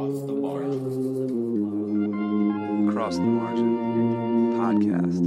[0.00, 0.86] Across the margin.
[2.86, 3.70] The margin.
[4.56, 5.20] Podcast.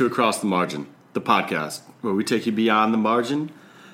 [0.00, 3.50] To Across the Margin, the podcast where we take you beyond the margin,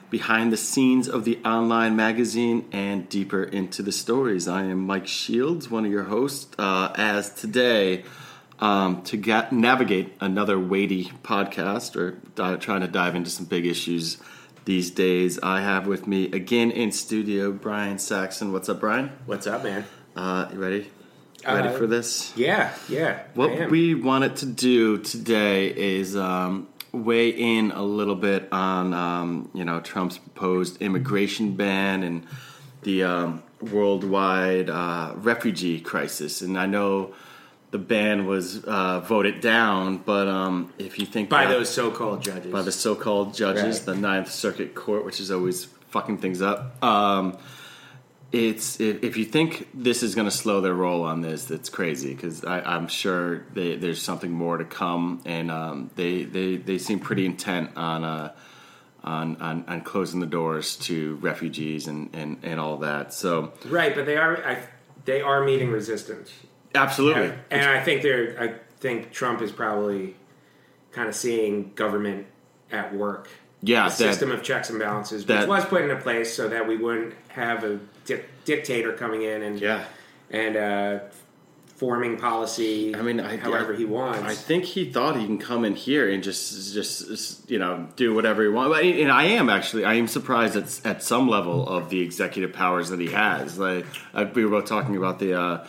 [0.08, 4.46] behind the scenes of the online magazine, and deeper into the stories.
[4.46, 8.04] I am Mike Shields, one of your hosts, uh, as today,
[8.60, 13.66] um, to get, navigate another weighty podcast or di- trying to dive into some big
[13.66, 14.18] issues
[14.64, 18.52] these days, I have with me again in studio Brian Saxon.
[18.52, 19.10] What's up, Brian?
[19.26, 19.84] What's up, man?
[20.14, 20.88] Uh, you ready?
[21.46, 22.32] Ready Uh, for this?
[22.36, 23.20] Yeah, yeah.
[23.34, 29.50] What we wanted to do today is um, weigh in a little bit on um,
[29.54, 32.26] you know Trump's proposed immigration ban and
[32.82, 36.42] the um, worldwide uh, refugee crisis.
[36.42, 37.14] And I know
[37.70, 42.52] the ban was uh, voted down, but um, if you think by those so-called judges.
[42.52, 43.86] by the so-called judges, Right.
[43.86, 46.82] the Ninth Circuit Court, which is always fucking things up.
[46.82, 47.36] Um,
[48.32, 51.68] it's if, if you think this is going to slow their roll on this, that's
[51.68, 56.78] crazy because I'm sure they, there's something more to come, and um, they, they they
[56.78, 58.32] seem pretty intent on uh,
[59.04, 63.14] on, on on closing the doors to refugees and, and, and all that.
[63.14, 64.36] So right, but they are.
[64.44, 64.58] I,
[65.04, 66.32] they are meeting resistance,
[66.74, 68.36] absolutely, and, and I think they're.
[68.42, 70.16] I think Trump is probably
[70.90, 72.26] kind of seeing government
[72.72, 73.28] at work.
[73.62, 76.48] yeah, A that, system of checks and balances, which that- was put into place so
[76.48, 79.84] that we wouldn't have a di- dictator coming in and yeah.
[80.30, 80.98] and uh,
[81.76, 82.94] forming policy.
[82.94, 84.22] I mean, I- however I- he wants.
[84.22, 88.14] I think he thought he can come in here and just, just you know, do
[88.14, 88.78] whatever he wants.
[88.82, 92.88] And I am actually, I am surprised at at some level of the executive powers
[92.88, 93.58] that he has.
[93.58, 93.84] Like
[94.14, 95.38] I, we were both talking about the.
[95.38, 95.66] Uh,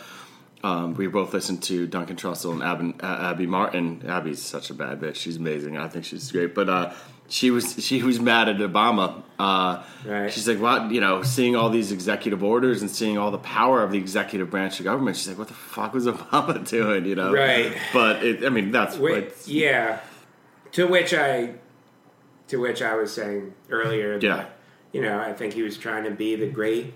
[0.64, 4.02] um, we both listened to Duncan Trussell and Abby, uh, Abby Martin.
[4.08, 5.14] Abby's such a bad bitch.
[5.14, 5.76] She's amazing.
[5.76, 6.52] I think she's great.
[6.52, 6.92] But uh,
[7.28, 9.22] she was she was mad at Obama.
[9.38, 10.32] Uh, Right.
[10.32, 10.90] She's like, what?
[10.90, 14.48] You know, seeing all these executive orders and seeing all the power of the executive
[14.50, 15.16] branch of government.
[15.16, 17.04] She's like, what the fuck was Obama doing?
[17.04, 17.76] You know, Right.
[17.92, 20.00] But it, I mean, that's Wait, yeah.
[20.72, 21.54] To which I,
[22.48, 24.14] to which I was saying earlier.
[24.18, 24.46] that, Yeah.
[24.92, 26.94] You know, I think he was trying to be the great,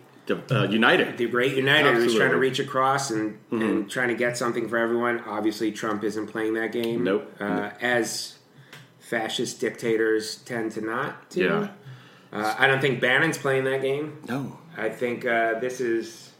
[0.50, 1.18] Uh, united.
[1.18, 1.94] the great uniter.
[1.98, 3.62] He was trying to reach across and, Mm-hmm.
[3.62, 5.20] and trying to get something for everyone.
[5.26, 7.04] Obviously, Trump isn't playing that game.
[7.04, 7.30] Nope.
[7.40, 8.38] Uh, as
[8.98, 11.30] fascist dictators tend to not.
[11.32, 11.40] To.
[11.40, 11.68] Yeah.
[12.32, 14.18] Uh, I don't think Bannon's playing that game.
[14.28, 16.30] No, I think uh, this is.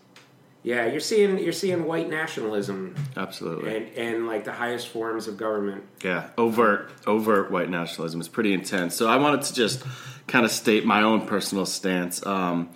[0.65, 3.77] Yeah, you're seeing you're seeing white nationalism absolutely.
[3.77, 5.83] and and like the highest forms of government.
[6.05, 8.95] Yeah, overt overt white nationalism is pretty intense.
[8.95, 9.83] So I wanted to just
[10.29, 12.71] kind of state my own personal stance um,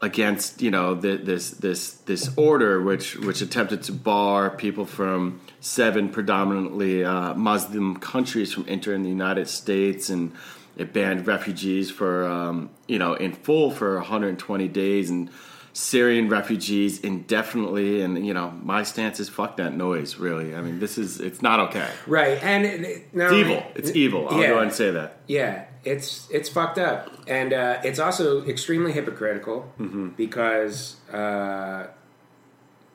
[0.00, 5.40] against you know the, this this this order, which which attempted to bar people from
[5.60, 10.32] seven predominantly uh, Muslim countries from entering the United States, and
[10.76, 15.30] it banned refugees for um, you know in full for 120 days and.
[15.78, 20.16] Syrian refugees indefinitely, and you know my stance is fuck that noise.
[20.16, 21.86] Really, I mean this is it's not okay.
[22.06, 23.62] Right, and it, it- no, It's evil.
[23.74, 24.26] It's evil.
[24.30, 24.46] I'll Yeah.
[24.46, 25.18] go ahead and say that.
[25.26, 30.08] Yeah, it's it's fucked up, and uh, it's also extremely hypocritical Mm-hmm.
[30.16, 31.88] because uh,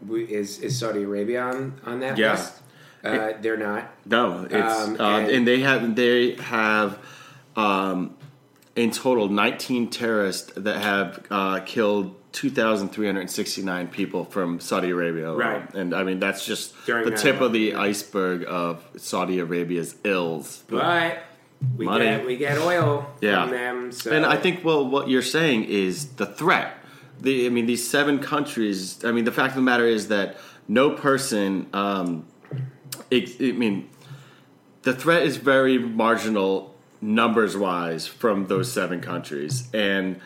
[0.07, 2.31] we, is is Saudi Arabia on on that Yeah.
[2.31, 2.53] list?
[3.03, 3.91] Uh, they're not.
[4.07, 6.97] No, it's Um, uh, and- and, they have they have
[7.55, 8.15] um,
[8.75, 15.33] in total 19 terrorists that have uh, killed 2,369 people from Saudi Arabia.
[15.33, 15.73] Right.
[15.73, 19.95] and I mean that's just During the that tip of the iceberg of Saudi Arabia's
[20.03, 20.63] ills.
[20.69, 21.23] But
[21.77, 22.05] we Money.
[22.05, 23.43] get we get oil Yeah.
[23.43, 23.91] from them.
[23.91, 26.77] So And I think, well, what you're saying is the threat.
[27.19, 29.03] The, I mean, these seven countries.
[29.05, 30.37] I mean, the fact of the matter is that
[30.67, 31.67] no person.
[31.73, 32.25] Um,
[33.11, 33.89] it, I mean,
[34.81, 36.70] the threat is very marginal
[37.01, 40.19] numbers wise from those seven countries, and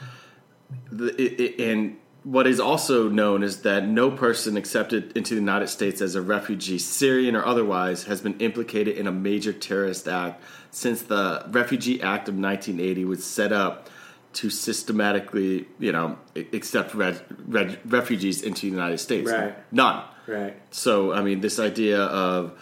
[0.92, 5.40] the, it, it, and what is also known is that no person accepted into the
[5.40, 10.08] United States as a refugee, Syrian or otherwise, has been implicated in a major terrorist
[10.08, 13.90] act since the Refugee Act of 1980 was set up
[14.34, 17.16] to systematically, you know, accept reg,
[17.48, 19.32] reg, refugees into the United States.
[19.32, 19.56] Right.
[19.72, 20.04] None.
[20.28, 20.58] Right.
[20.72, 22.60] So, I mean, this idea of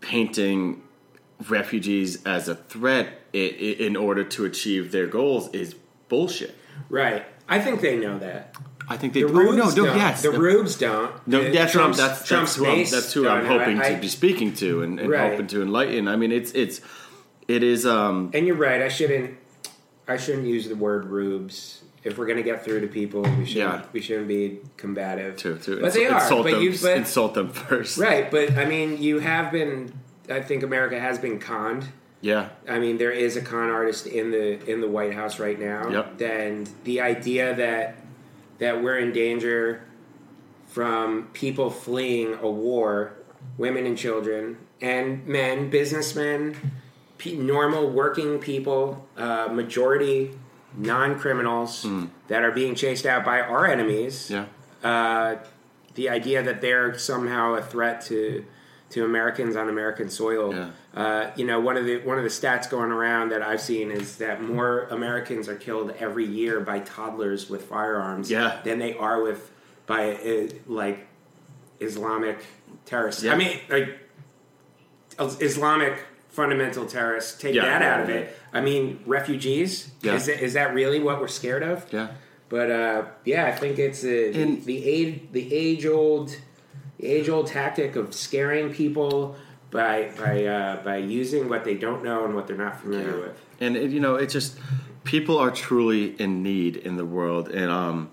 [0.00, 0.82] painting
[1.48, 5.74] refugees as a threat i- i- in order to achieve their goals is
[6.08, 6.54] bullshit.
[6.88, 7.24] Right.
[7.48, 8.54] I think they know that.
[8.88, 9.96] I think they The oh, rubes no, no, don't.
[9.98, 11.10] yes, the the- rubes don't.
[11.26, 13.58] No, The that's what Trump's- that's Trump's that's who I'm, base that's who I'm don't
[13.58, 15.30] hoping I- to be speaking to and, and Right.
[15.32, 16.06] hoping to enlighten.
[16.08, 16.80] I mean, it's it's
[17.48, 18.80] it is um And you're right.
[18.82, 19.36] I shouldn't.
[20.08, 21.82] I shouldn't use the word rubes.
[22.04, 23.56] If we're going to get through to people, we should.
[23.56, 23.66] Yeah.
[23.66, 25.34] not We shouldn't be combative.
[25.38, 26.20] to to but they are.
[26.22, 26.74] insult But them you.
[26.80, 27.98] But, insult them first.
[27.98, 28.30] right.
[28.30, 29.92] But I mean, you have been.
[30.30, 31.86] I think America has been conned.
[32.20, 35.58] Yeah, I mean, there is a con artist in the in the White House right
[35.58, 35.88] now.
[35.88, 36.20] Yep.
[36.20, 37.96] And the idea that
[38.58, 39.82] that we're in danger
[40.66, 43.12] from people fleeing a war,
[43.58, 46.56] women and children, and men, businessmen,
[47.18, 50.32] pe- normal working people, uh, majority
[50.76, 51.86] non criminals
[52.28, 54.30] that are being chased out by our enemies.
[54.30, 54.44] yeah,
[54.84, 55.36] Uh,
[55.94, 58.44] the idea that they're somehow a threat to
[58.90, 60.54] to Americans on American soil.
[60.54, 60.70] Yeah.
[60.96, 63.90] Uh, you know, one of the one of the stats going around that I've seen
[63.90, 68.60] is that more Americans are killed every year by toddlers with firearms Yeah.
[68.64, 69.50] than they are with
[69.84, 71.06] by uh, like
[71.80, 72.38] Islamic
[72.86, 73.22] terrorists.
[73.22, 73.34] Yeah.
[73.34, 73.98] I mean, like
[75.18, 77.38] Islamic fundamental terrorists.
[77.40, 77.66] Take Yeah.
[77.66, 78.34] that out of it.
[78.52, 79.90] I mean, refugees.
[80.02, 81.86] Is, it, is that really what we're scared of?
[81.92, 82.08] yeah.
[82.48, 86.36] But uh, yeah, I think it's a, the age the age old
[86.98, 89.34] the age old tactic of scaring people
[89.70, 93.40] by by uh, by using what they don't know and what they're not familiar with.
[93.60, 94.58] And it, you know, it just
[95.04, 98.10] people are truly in need in the world, and um,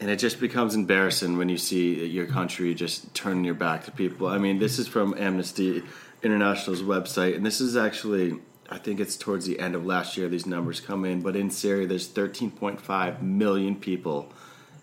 [0.00, 3.90] and it just becomes embarrassing when you see your country just turning your back to
[3.90, 4.26] people.
[4.26, 5.82] I mean, this is from Amnesty
[6.22, 8.40] International's website, and this is actually.
[8.68, 11.50] I think it's towards the end of last year these numbers come in, but in
[11.50, 14.32] Syria there's 13.5 million people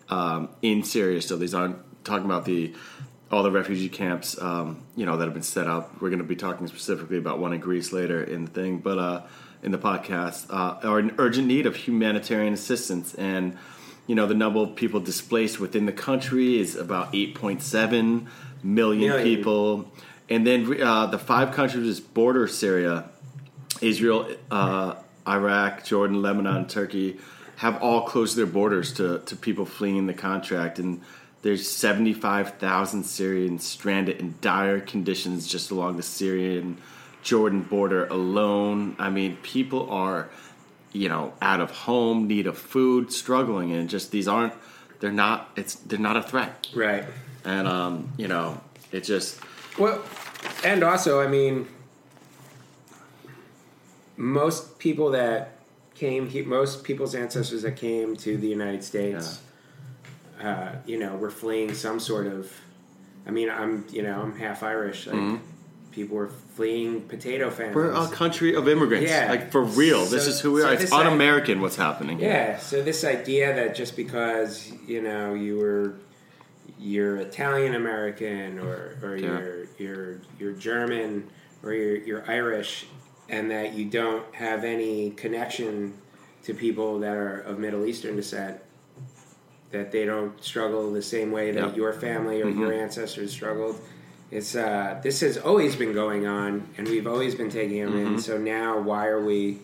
[0.08, 1.20] um, in Syria.
[1.20, 2.74] So these aren't talking about the
[3.30, 6.00] all the refugee camps, um, you know, that have been set up.
[6.00, 8.98] We're going to be talking specifically about one in Greece later in the thing, but
[8.98, 9.22] uh,
[9.62, 13.14] in the podcast, uh, are in urgent need of humanitarian assistance.
[13.14, 13.56] And
[14.06, 18.26] you know, the number of people displaced within the country is about 8.7
[18.62, 19.22] million, Million.
[19.22, 19.90] people.
[20.28, 23.08] And then uh, the five countries that border Syria
[23.80, 24.94] Israel, uh,
[25.26, 27.18] Iraq, Jordan, Lebanon, Turkey
[27.56, 30.78] have all closed their borders to, to people fleeing the contract.
[30.78, 31.00] And
[31.44, 36.78] there's 75,000 Syrians stranded in dire conditions just along the Syrian
[37.22, 38.96] Jordan border alone.
[38.98, 40.30] I mean, people are,
[40.94, 44.54] you know, out of home, need of food, struggling, and just these aren't.
[45.00, 45.50] They're not.
[45.54, 47.04] It's they're not a threat, Right.
[47.44, 48.58] and um, you know,
[48.90, 49.38] it just
[49.78, 50.02] Well,
[50.64, 51.68] and also, I mean,
[54.16, 55.58] most people that
[55.94, 59.40] came, most people's ancestors that came to the United States,
[60.42, 62.52] uh, you know, were fleeing some sort of.
[63.26, 65.06] I mean, I'm, you know, I'm half Irish.
[65.06, 65.40] Like,
[65.92, 67.74] people were fleeing potato famines.
[67.76, 69.08] we're a country of immigrants.
[69.10, 69.30] Yeah.
[69.30, 70.04] like for real.
[70.04, 70.72] this is who we so are.
[70.72, 72.18] It's this un-American what's happening.
[72.18, 72.28] here.
[72.28, 75.94] Yeah, so this idea that just because you know you were
[76.78, 79.38] you're Italian American or or Yeah.
[79.38, 81.30] you're you're you're German
[81.62, 82.86] or you're you're Irish
[83.28, 85.94] and that you don't have any connection
[86.42, 88.60] to people that are of Middle Eastern descent
[89.74, 91.62] that they don't struggle the same way that.
[91.62, 91.76] Mm-hmm.
[91.76, 93.78] your family or your ancestors struggled.
[94.30, 98.14] It's uh, this has always been going on, and we've always been taking them Mm-hmm.
[98.14, 98.20] in.
[98.20, 99.58] So now, why are we,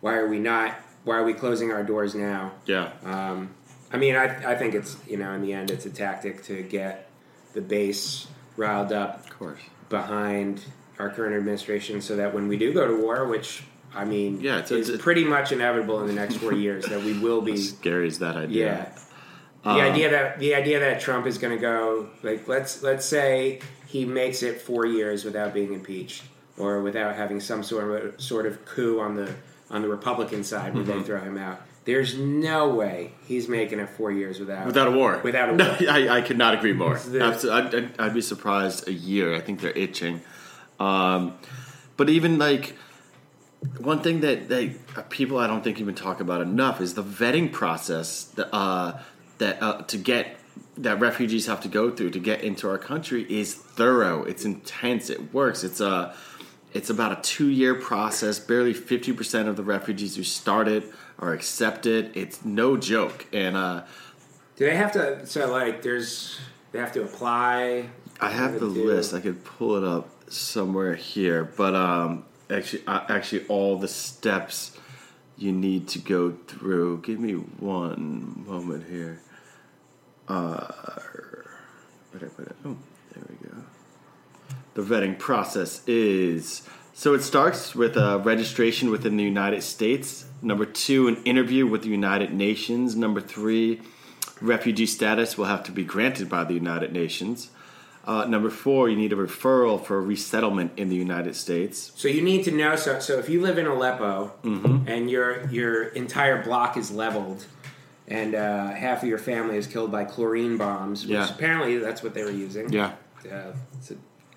[0.00, 0.74] why are we not?
[1.04, 2.52] Why are we closing our doors now?
[2.66, 2.90] yeah.
[3.04, 3.50] Um,
[3.92, 6.62] I mean, I, I think it's you know in the end it's a tactic to
[6.62, 7.08] get
[7.54, 8.26] the base
[8.56, 9.60] riled up Of course.
[9.88, 10.62] behind
[10.98, 13.62] our current administration, so that when we do go to war, which
[13.94, 17.18] I mean, Yeah, it's- it's- pretty much inevitable in the next four years that we
[17.18, 17.56] will be.
[17.74, 18.66] Scary is that idea.
[18.66, 18.98] Yeah.
[19.62, 23.04] The Um, idea that the idea that Trump is going to go like let's let's
[23.04, 26.22] say he makes it four years without being impeached
[26.56, 29.34] or without having some sort of sort of coup on the
[29.70, 30.98] on the Republican side where Mm-hmm.
[31.00, 31.60] they throw him out.
[31.84, 35.20] There's no way he's making it four years without Without a war.
[35.24, 35.90] Without a No, war.
[35.90, 36.96] I, I could not agree more.
[36.98, 37.78] the- Absolutely.
[37.78, 39.34] I'd, I'd, be surprised a year.
[39.34, 40.20] I think they're itching.
[40.78, 41.34] Um,
[41.96, 42.76] but even like
[43.78, 44.76] one thing that they
[45.10, 48.98] people I don't think even talk about enough is the vetting process that uh,
[49.40, 50.36] that uh, to get
[50.78, 54.22] that refugees have to go through to get into our country is thorough.
[54.24, 55.10] It's intense.
[55.10, 55.64] It works.
[55.64, 56.14] It's a
[56.72, 58.38] it's about a two year process.
[58.38, 60.84] Barely fifty percent of the refugees who start it
[61.18, 62.12] are accepted.
[62.14, 63.26] It's no joke.
[63.32, 63.82] And uh,
[64.56, 65.26] Do they have to?
[65.26, 66.38] So like, there's
[66.72, 67.88] they have to apply.
[68.20, 68.86] I have the What do they do?
[68.94, 69.14] list.
[69.14, 74.76] I could pull it up somewhere here, but um, actually, uh, actually, all the steps
[75.38, 77.00] you need to go through.
[77.02, 79.20] Give me one moment here.
[80.30, 80.72] Uh,
[82.10, 82.56] where did I put it?
[82.64, 82.76] Oh,
[83.14, 83.54] there we go.
[84.74, 86.62] The vetting process is
[86.94, 90.26] so it starts with a registration within the United States.
[90.42, 92.94] Number two, an interview with the United Nations.
[92.94, 93.80] Number three,
[94.40, 97.50] refugee status will have to be granted by the United Nations.
[98.06, 101.92] Uh, number four, you need a referral for resettlement in the United States.
[101.96, 102.76] So you need to know.
[102.76, 104.88] So, so if you live in Aleppo Mm-hmm.
[104.88, 107.44] and your your entire block is leveled,
[108.10, 111.30] and uh, half of your family is killed by chlorine bombs, which Yeah.
[111.30, 112.70] apparently that's what they were using.
[112.72, 112.92] Yeah,
[113.30, 113.52] Uh,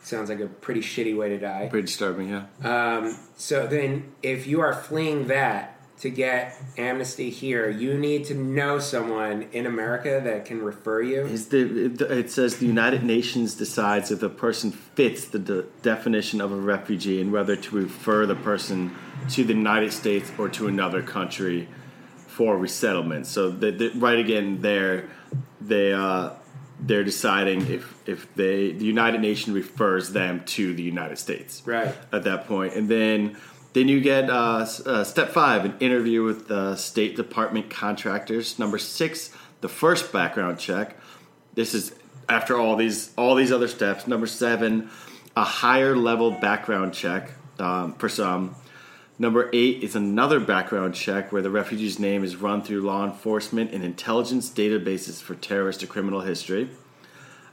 [0.01, 1.67] sounds like a pretty shitty way to die.
[1.71, 2.29] pretty disturbing.
[2.29, 2.43] Yeah.
[2.63, 5.69] Um, so then, if you are fleeing that
[6.01, 11.21] to get amnesty here, you need to know someone in America that can refer you.
[11.21, 15.63] Is the, it- it says the United Nations decides if the person fits the de-
[15.81, 18.93] definition of a refugee and whether to refer the person
[19.29, 21.69] to the United States or to another country
[22.33, 23.27] for resettlement.
[23.27, 25.07] So the, the, right again there,
[25.61, 26.31] they uh,
[26.79, 31.93] they're deciding if if they the United Nations refers them to the United States Right.
[32.11, 33.37] at that point, and then.
[33.73, 38.59] Then you get uh, uh, step five, an interview with the State Department contractors.
[38.59, 40.95] Number six, the first background check.
[41.55, 41.91] This is
[42.29, 44.05] after all these all these other steps.
[44.05, 44.91] Number seven,
[45.35, 48.53] a higher level background check um, for some.
[49.23, 53.71] Number eight is another background check where the refugee's name is run through law enforcement
[53.71, 56.69] and intelligence databases for terrorist or criminal history.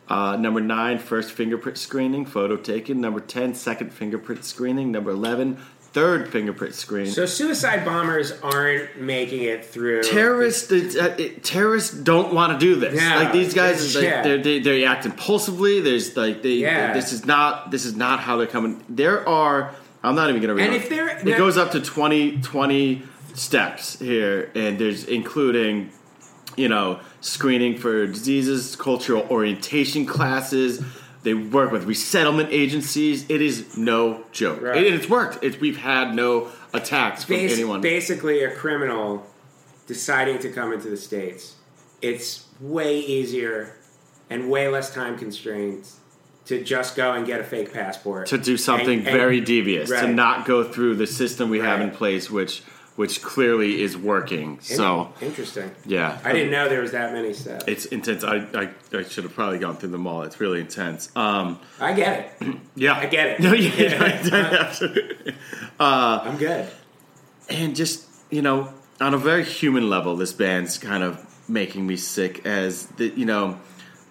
[0.09, 3.01] Uh, number nine, first fingerprint screening, photo taken.
[3.01, 4.91] Number 10, second fingerprint screening.
[4.91, 7.07] Number 11, third fingerprint screen.
[7.07, 10.03] So suicide bombers aren't making it through.
[10.03, 13.01] terrorists, uh, it, terrorists don't want to do this.
[13.01, 14.23] Yeah, like these guys, it's- like, yeah.
[14.25, 15.81] they're, they they act impulsively.
[15.81, 16.93] There's like they, Yeah.
[16.95, 18.83] this is not this is not how they're coming.
[18.89, 19.73] There are.
[20.03, 20.67] I'm not even going to read.
[20.67, 20.83] And it.
[20.83, 23.03] if they're- it goes up to 20, 20
[23.35, 25.91] steps here, and there's including
[26.57, 30.83] you know, screening for diseases, cultural orientation classes.
[31.23, 33.25] They work with resettlement agencies.
[33.31, 34.77] It is no joke, Right.
[34.85, 35.43] and it's worked.
[35.45, 37.81] It's, we've had no attacks from Bas- anyone.
[37.81, 39.25] Basically, a criminal
[39.87, 41.55] deciding to come into the states.
[42.03, 43.77] It's way easier
[44.29, 45.97] and way less time constraints
[46.47, 49.89] to just go and get a fake passport to do something And- and- very devious,
[49.91, 52.63] to not go through the system we have in place, which
[52.97, 54.59] which clearly is working.
[54.61, 55.71] So interesting.
[55.87, 57.65] yeah, I didn't know there was that many steps.
[57.67, 58.25] It's intense.
[58.25, 60.23] I, I, I should have probably gone through them all.
[60.23, 61.11] It's really intense.
[61.17, 62.57] Um, I get it.
[62.75, 63.41] yeah, I get it.
[63.45, 64.03] No, you yeah,
[64.61, 65.35] absolutely.
[65.79, 66.69] I'm good.
[67.49, 71.97] and just you know on a very human level this band's kind of making me
[71.97, 73.59] sick as the you know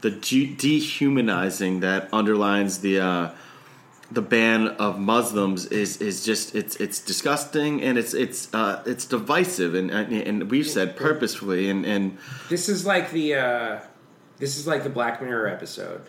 [0.02, 3.30] the de- dehumanizing that underlines the uh
[4.12, 9.06] the ban of Muslims is is just it's it's disgusting and it's it's uh it's
[9.06, 12.18] divisive and and, and we've said purposefully and and
[12.50, 13.80] This is like the uh,
[14.40, 16.02] this is like the Black Mirror episode.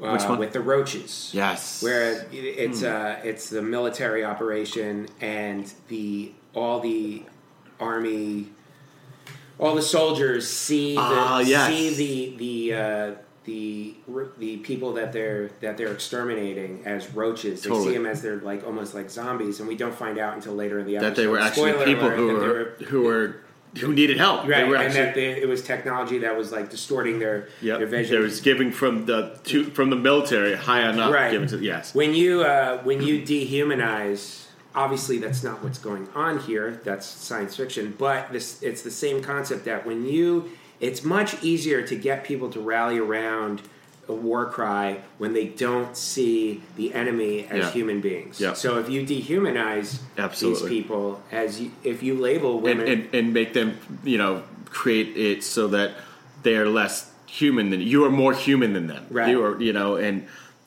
[0.00, 0.38] Uh, Which one?
[0.38, 1.30] With the roaches.
[1.32, 7.22] yes where it's uh, it's the military operation and the all the
[7.80, 8.50] army,
[9.58, 11.68] all the soldiers see the Ah, yes.
[11.68, 13.94] see the the uh, the
[14.38, 17.62] the people that they're that they're exterminating as roaches.
[17.62, 17.88] They Totally.
[17.88, 20.78] see them as they're like almost like zombies, and we don't find out until later
[20.80, 23.36] in the episode that they were actually Spoiler people alert, who were who were
[23.78, 26.50] who needed help right, they were and actually that they, it was technology that was
[26.50, 27.78] like distorting their Yep.
[27.78, 28.16] their vision.
[28.16, 31.12] It was giving from the to, from the military high enough.
[31.12, 31.30] Right.
[31.30, 31.94] Given to yes.
[31.94, 34.45] when you uh, when you dehumanize
[34.76, 39.22] obviously that's not what's going on here that's science fiction but this it's the same
[39.22, 43.62] concept that when you it's much easier to get people to rally around
[44.08, 47.70] a war cry when they don't see the enemy as Yeah.
[47.72, 48.52] human beings Yeah.
[48.52, 50.60] so if you dehumanize Absolutely.
[50.60, 54.42] these people as you, if you label and, women and and make them you know
[54.66, 55.92] create it so that
[56.42, 59.04] they are less human than you are more human than them.
[59.10, 59.28] Right.
[59.30, 60.26] You are you know and.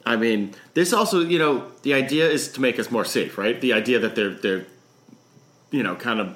[0.10, 3.62] I mean, this also, you know, the idea is to make us more safe, right?
[3.62, 4.66] The idea that they're they're,
[5.70, 6.36] you know, kind of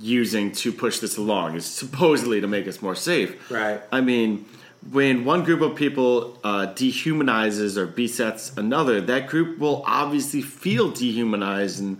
[0.00, 3.48] using to push this along is supposedly to make us more safe.
[3.48, 3.80] Right.
[3.92, 4.44] I mean,
[4.90, 10.90] when one group of people uh, dehumanizes or besets another, that group will obviously feel
[10.90, 11.98] dehumanized, and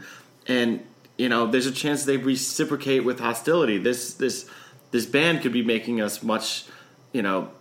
[0.49, 0.85] and
[1.17, 3.79] you know, there's a chance they reciprocate with hostility.
[3.79, 4.51] This this
[4.91, 6.65] this band could be making us much,
[7.13, 7.53] you know,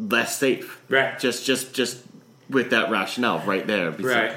[0.00, 0.82] less safe.
[0.88, 1.16] Right.
[1.16, 2.07] Just just just
[2.50, 3.90] with that rationale right there.
[3.90, 4.32] right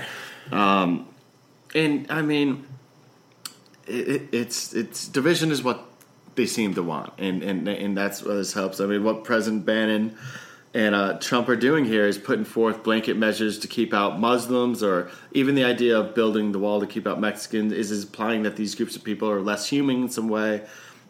[1.73, 2.65] And I mean,
[3.87, 5.85] it, it, it's it's division is what
[6.35, 8.79] they seem to want, and and and that's what this helps.
[8.79, 10.17] I mean, what President Bannon
[10.73, 14.81] and uh, Trump are doing here is putting forth blanket measures to keep out Muslims,
[14.83, 18.43] or even the idea of building the wall to keep out Mexicans, is, is implying
[18.43, 20.65] that these groups of people are less human in some way,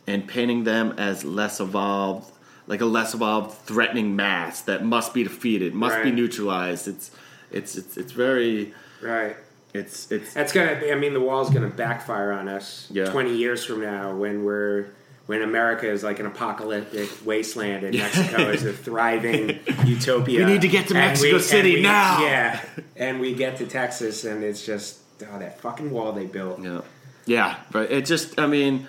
[0.07, 2.31] and painting them as less evolved,
[2.71, 6.87] like a less evolved, threatening mass that must be defeated, must be neutralized.
[6.87, 7.11] It's
[7.51, 9.35] it's it's it's very Right.
[9.73, 10.79] it's it's That's gonna.
[10.79, 13.11] Be, I mean, the wall's gonna backfire on us Yeah.
[13.11, 14.85] twenty years from now when we're
[15.25, 20.45] when America is like an apocalyptic wasteland and Mexico is a thriving utopia.
[20.45, 22.21] We need to get to Mexico and City now.
[22.23, 22.61] Yeah,
[22.95, 24.99] and we get to Texas and it's just
[25.29, 26.61] oh that fucking wall they built.
[26.63, 26.81] Yeah,
[27.25, 28.87] yeah, but it just, I mean,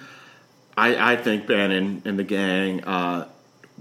[0.76, 3.26] I I think Bannon and the gang uh,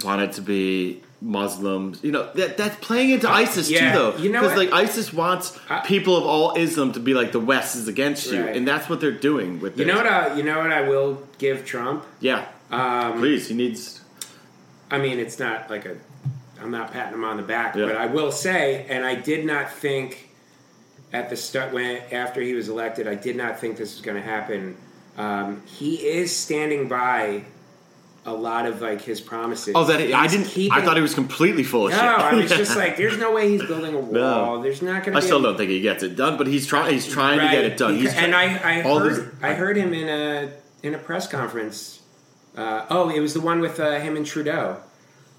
[0.03, 2.03] wanted to be Muslims.
[2.03, 4.17] You know, that that's playing into ISIS yeah, too, though.
[4.17, 7.39] you know because like ISIS wants I- people of all Islam to be like the
[7.39, 8.55] West is against you, Right.
[8.55, 9.93] and that's what they're doing with You this.
[9.93, 10.11] know what?
[10.11, 12.05] I, you know what I will give Trump.
[12.19, 13.47] Yeah, Um, please.
[13.49, 14.01] He needs.
[14.89, 15.97] I mean, it's not like a.
[16.61, 17.85] I'm not patting him on the back, Yeah.
[17.87, 20.29] but I will say, and I did not think
[21.11, 24.17] at the start when after he was elected, I did not think this was going
[24.17, 24.75] to happen.
[25.17, 27.43] Um, he is standing by
[28.25, 29.73] a lot of like his promises.
[29.75, 30.71] Oh, that I didn't.
[30.71, 32.05] I thought he was completely full of No, shit.
[32.05, 34.11] I was just like, there's no way he's building a wall.
[34.57, 34.61] No.
[34.61, 35.11] There's not going to.
[35.11, 36.93] Be I still a- don't think he gets it done, but he's trying.
[36.93, 37.95] He's trying to get it done.
[37.95, 40.51] He's and try- I, I heard, I heard him in a
[40.83, 42.01] in a press conference.
[42.55, 44.77] Uh, oh, it was the one with uh, him and Trudeau,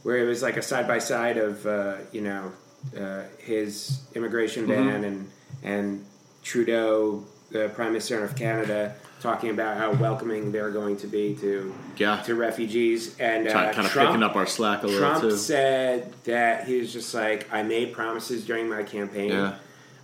[0.02, 2.52] where it was like a side by side of uh, you know
[2.98, 4.88] uh, his immigration Mm-hmm.
[4.88, 5.30] ban and
[5.62, 6.04] and
[6.42, 11.72] Trudeau, the Prime Minister of Canada, talking about how welcoming they're going to be to
[11.96, 12.20] Yeah.
[12.22, 15.36] to refugees and uh, kind of Trump, picking up our slack a little Trump too.
[15.36, 19.30] said that he was just like, I made promises during my campaign.
[19.30, 19.54] Yeah.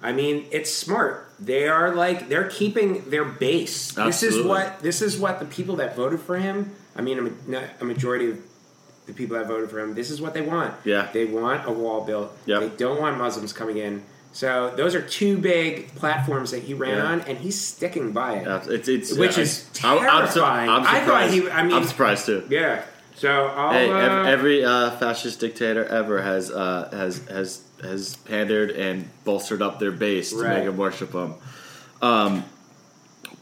[0.00, 1.28] I mean, it's smart.
[1.40, 3.92] They are like they're keeping their base.
[3.92, 6.72] This is what this is what the people that voted for him.
[6.96, 8.38] I mean, a, a majority of
[9.06, 9.94] the people that voted for him.
[9.94, 10.74] This is what they want.
[10.84, 11.08] Yeah.
[11.12, 12.36] they want a wall built.
[12.46, 14.04] Yeah, They don't want Muslims coming in.
[14.32, 17.04] So those are two big platforms that he ran Yeah.
[17.06, 18.46] on, and he's sticking by it.
[18.46, 20.70] Yeah, it's, it's Which I- is I'm- I'm, su- terrifying.
[20.70, 21.34] I'm I thought surprised.
[21.34, 22.44] he- I mean- I'm surprised too.
[22.48, 22.82] Yeah.
[23.16, 28.70] So I'll, Hey, uh, every uh, fascist dictator ever has uh, has has has pandered
[28.70, 31.34] and bolstered up their base to make them worship them.
[32.00, 32.44] Um,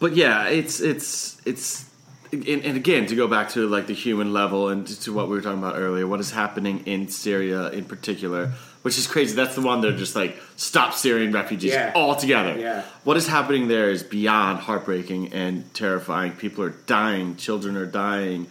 [0.01, 1.85] but yeah, it's it's it's
[2.32, 5.36] and, and again to go back to like the human level and to what we
[5.36, 9.34] were talking about earlier, what is happening in Syria in particular, which is crazy.
[9.36, 11.92] That's the one they're just like stop Syrian refugees Yeah.
[11.94, 12.58] altogether.
[12.58, 12.82] Yeah.
[13.04, 16.32] What is happening there is beyond heartbreaking and terrifying.
[16.32, 18.46] People are dying, children are dying,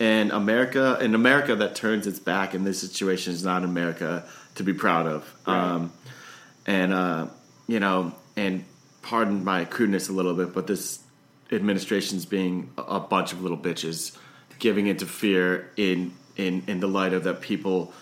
[0.00, 4.62] and America, an America that turns its back in this situation is not America to
[4.62, 5.34] be proud of.
[5.46, 5.58] Right.
[5.58, 5.92] Um,
[6.66, 7.26] and uh,
[7.66, 8.64] you know, and
[9.02, 11.00] pardon my crudeness a little bit, but this
[11.52, 14.16] administration's being a, bunch of little bitches,
[14.58, 17.92] giving into fear in in in the light of that people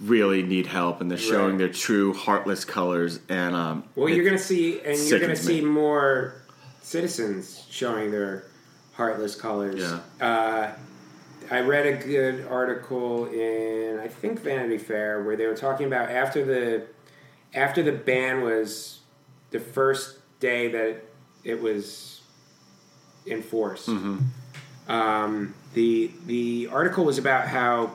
[0.00, 1.58] really need help and they're showing Right.
[1.58, 4.96] their true heartless colors and um Well, you're going to see, and you're to
[5.36, 5.66] sickens see me.
[5.66, 6.34] more
[6.82, 8.44] citizens showing their
[8.94, 9.80] heartless colors.
[9.80, 10.00] Yeah.
[10.26, 10.72] Uh,
[11.50, 16.10] I read a good article in, I think Vanity Fair, where they were talking about
[16.10, 16.86] after the
[17.54, 19.00] after the ban was
[19.50, 21.02] the first day that
[21.42, 22.19] it was
[23.30, 23.88] enforced.
[23.88, 24.16] Mm-hmm.
[24.90, 27.92] Um, the the article was about how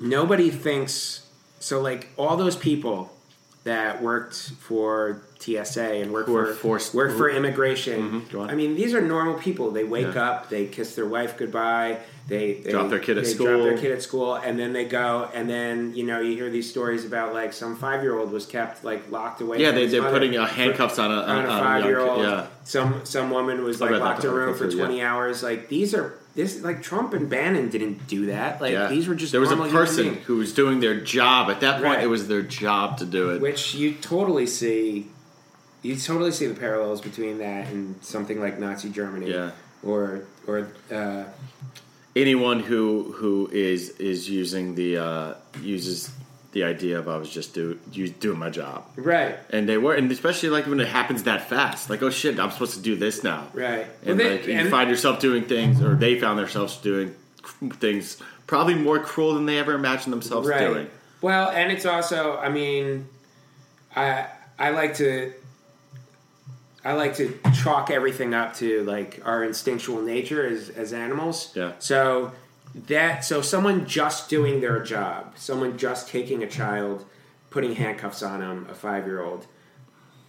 [0.00, 1.26] nobody thinks
[1.60, 1.80] so.
[1.80, 3.12] Like all those people
[3.64, 8.22] that worked for TSA and worked for forced- worked for immigration.
[8.30, 8.48] Mhm.
[8.48, 9.70] I mean, these are normal people.
[9.70, 10.30] They wake Yeah.
[10.30, 13.46] up, they kiss their wife goodbye, they, they Drop their kid at school.
[13.46, 16.50] drop their kid at school, and then they go, and then you know you hear
[16.50, 19.60] these stories about like some five year old was kept like locked away.
[19.60, 22.22] yeah they, they're putting uh, handcuffs on a, on a five year old.
[22.22, 24.84] yeah Some some woman was like locked in a room for too, yeah.
[24.84, 25.42] twenty hours.
[25.44, 28.60] Like these are this like Trump and Bannon didn't do that.
[28.60, 31.60] Like yeah these were just there was a person who was doing their job at
[31.60, 32.02] that point Right.
[32.04, 35.06] it was their job to do it which you totally see.
[35.82, 39.52] You totally see the parallels between that and something like Nazi Germany, Yeah.
[39.84, 41.24] or or uh,
[42.16, 46.10] anyone who who is is using the uh, uses
[46.52, 49.94] the idea of I was just do you doing my job, right, and they were,
[49.94, 52.96] and especially like when it happens that fast, like oh shit, I'm supposed to do
[52.96, 53.86] this now, right.
[54.04, 57.14] and Well, like they- you find yourself doing things, or they found themselves doing
[57.74, 60.66] things probably more cruel than they ever imagined themselves right.
[60.66, 60.90] doing.
[61.20, 63.06] Well, and it's also, I mean,
[63.94, 64.26] I
[64.58, 65.32] I like to
[66.86, 71.52] I like to chalk everything up to like our instinctual nature as as animals.
[71.54, 71.72] Yeah.
[71.78, 72.32] So
[72.86, 77.04] that so someone just doing their job, someone just taking a child,
[77.50, 79.46] putting handcuffs on them, a five year old.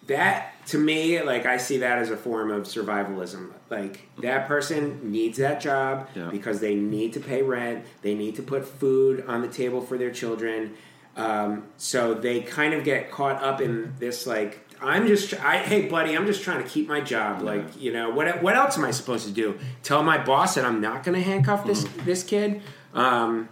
[0.08, 3.52] That to me, like I see that as a form of survivalism.
[3.70, 6.30] Like that person needs that job Yeah.
[6.32, 9.98] because they need to pay rent, they need to put food on the table for
[9.98, 10.74] their children.
[11.17, 15.87] Um, so they kind of get caught up in this like I'm just I hey
[15.87, 18.85] buddy I'm just trying to keep my job like you know what what else am
[18.85, 22.05] I supposed to do tell my boss that I'm not going to handcuff this Mm-hmm.
[22.05, 22.61] this kid
[22.93, 23.49] um,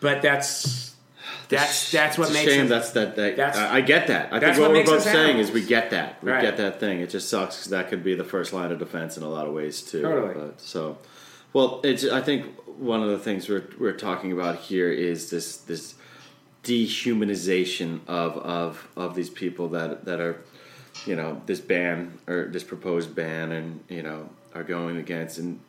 [0.00, 0.94] but that's
[1.48, 2.68] that's that's what It's a makes shame.
[2.68, 3.16] That's that.
[3.16, 4.32] that that's- I I get that.
[4.32, 5.48] I that's think what, what we're makes both us saying animals.
[5.48, 6.22] is we get that.
[6.24, 6.40] We Right.
[6.42, 7.00] get that thing.
[7.00, 9.46] It just sucks because that could be the first line of defense in a lot
[9.46, 10.02] of ways too.
[10.02, 10.34] Totally.
[10.34, 10.98] But, so,
[11.52, 12.04] well, it's.
[12.04, 12.46] I think
[12.78, 15.94] one of the things we're we're talking about here is this this
[16.64, 20.40] dehumanization of of of these people that that are,
[21.06, 25.38] you know, this ban or this proposed ban, and you know, are going against.
[25.38, 25.60] And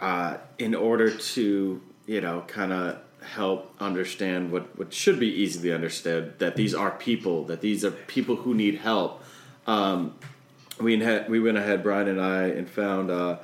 [0.00, 5.72] uh, in order to you know kind of help understand what, what should be easily
[5.72, 9.22] understood that these are people that these are people who need help
[9.68, 10.12] um,
[10.80, 13.38] we had, we went ahead Brian and I and found uh,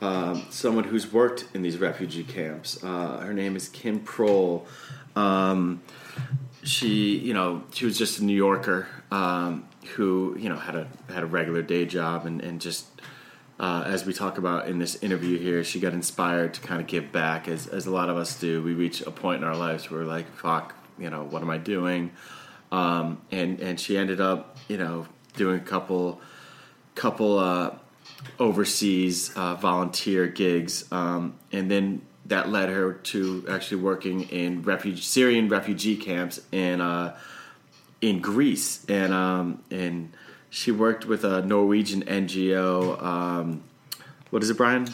[0.00, 2.82] um, someone who's worked in these refugee camps.
[2.82, 4.66] Uh, her name is Kim Prohl.
[5.14, 5.82] Um,
[6.62, 10.88] she you know she was just a New Yorker um, who you know had a
[11.12, 12.86] had a regular day job and, and just
[13.62, 16.88] uh, as we talk about in this interview here, she got inspired to kind of
[16.88, 18.60] give back, as, as a lot of us do.
[18.60, 21.50] We reach a point in our lives where we're like, fuck, you know, what am
[21.50, 22.10] I doing?
[22.72, 26.20] Um, and, and she ended up, you know, doing a couple,
[26.96, 27.76] couple uh,
[28.40, 30.90] overseas uh, volunteer gigs.
[30.90, 36.80] Um, and then that led her to actually working in refugee, Syrian refugee camps in,
[36.80, 37.14] uh,
[38.00, 38.84] in Greece.
[38.88, 40.12] And, um, and,
[40.54, 43.02] she worked with a Norwegian NGO.
[43.02, 43.62] Um,
[44.28, 44.86] what is it, Brian?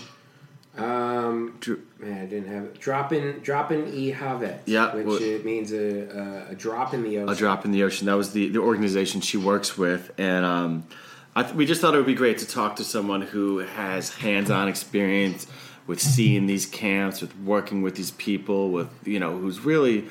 [0.76, 1.58] um,
[1.98, 5.44] man I didn't have it drop in drop in e havet Yeah, which well- it
[5.44, 8.06] means a, a, a drop in the ocean A Drop in the Ocean.
[8.06, 10.12] That was the, the organization she works with.
[10.16, 10.84] And um,
[11.34, 14.14] I th- we just thought it would be great to talk to someone who has
[14.14, 15.48] hands on experience
[15.88, 20.04] with seeing these camps, with working with these people, with, you know, who's really,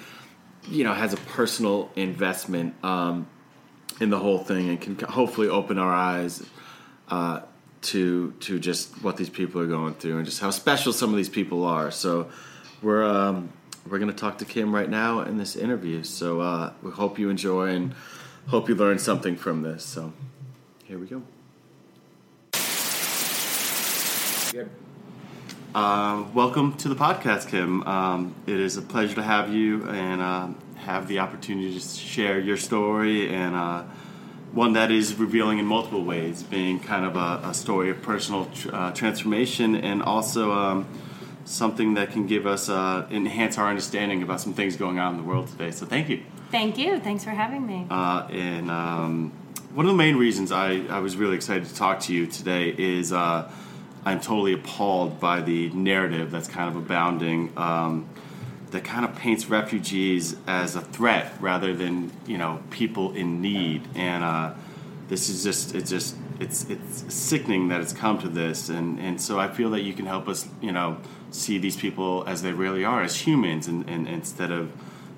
[0.67, 3.27] you know, has a personal investment um,
[4.01, 6.43] in the whole thing and can hopefully open our eyes
[7.09, 7.41] uh,
[7.79, 11.15] to to just what these people are going through and just how special some of
[11.15, 11.91] these people are.
[11.91, 12.29] So
[12.81, 13.53] we're um,
[13.87, 16.03] we're gonna talk to Kim right now in this interview.
[16.03, 17.93] So uh, we hope you enjoy and
[18.47, 19.85] hope you learn something from this.
[19.85, 20.11] So
[20.85, 21.21] here we go.
[24.51, 24.69] Good.
[25.75, 27.83] Um, welcome to the podcast, Kim.
[27.83, 32.39] Um, it is a pleasure to have you and uh, have the opportunity to share
[32.39, 33.83] your story and uh,
[34.53, 38.45] one that is revealing in multiple ways, being kind of a, a story of personal
[38.45, 40.87] tr- uh, transformation and also um,
[41.45, 45.21] something that can give us uh, enhance our understanding about some things going on in
[45.21, 45.71] the world today.
[45.71, 46.23] So thank you.
[46.49, 46.99] Thank you.
[46.99, 47.85] Thanks for having me.
[47.89, 49.31] Uh, and um,
[49.73, 52.69] one of the main reasons I, I was really excited to talk to you today
[52.69, 53.51] is uh,
[54.07, 58.07] I'm totally appalled by the narrative that's kind of abounding um,
[58.71, 63.85] that kind of paints refugees as a threat rather than you know people in need.
[63.95, 64.53] And uh,
[65.09, 68.69] this is just it's just it's it's sickening that it's come to this.
[68.69, 70.99] And and so I feel that you can help us you know
[71.31, 74.71] see these people as they really are as humans and, and instead of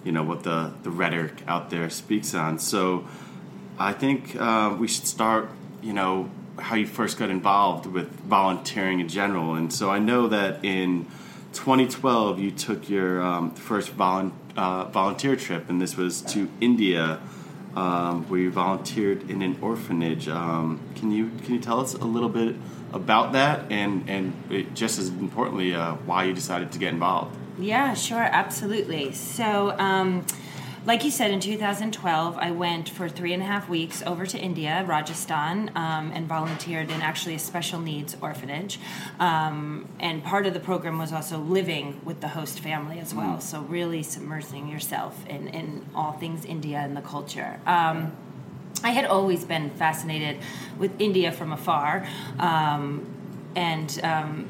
[0.03, 2.57] you know what the the rhetoric out there speaks on.
[2.57, 3.07] So
[3.77, 5.47] I think uh, we should start,
[5.83, 9.55] you know, how you first got involved with volunteering in general.
[9.55, 11.05] And so I know that in
[11.53, 17.19] 2012 you took your um, first volun- uh, volunteer trip, and this was to India,
[17.75, 20.27] um, where you volunteered in an orphanage.
[20.27, 22.55] Um, can you can you tell us a little bit
[22.93, 27.35] about that, and and it, just as importantly, uh, why you decided to get involved?
[27.59, 29.11] Yeah, sure, absolutely.
[29.11, 30.25] So, um,
[30.85, 34.37] like you said, in 2012, I went for three and a half weeks over to
[34.37, 38.79] India, Rajasthan, um, and volunteered in actually a special needs orphanage.
[39.19, 43.39] Um, and part of the program was also living with the host family as well.
[43.39, 47.59] So, really submersing yourself in, in all things India and the culture.
[47.65, 48.13] Um,
[48.83, 50.37] I had always been fascinated
[50.77, 52.07] with India from afar,
[52.39, 53.05] um,
[53.55, 54.49] and um,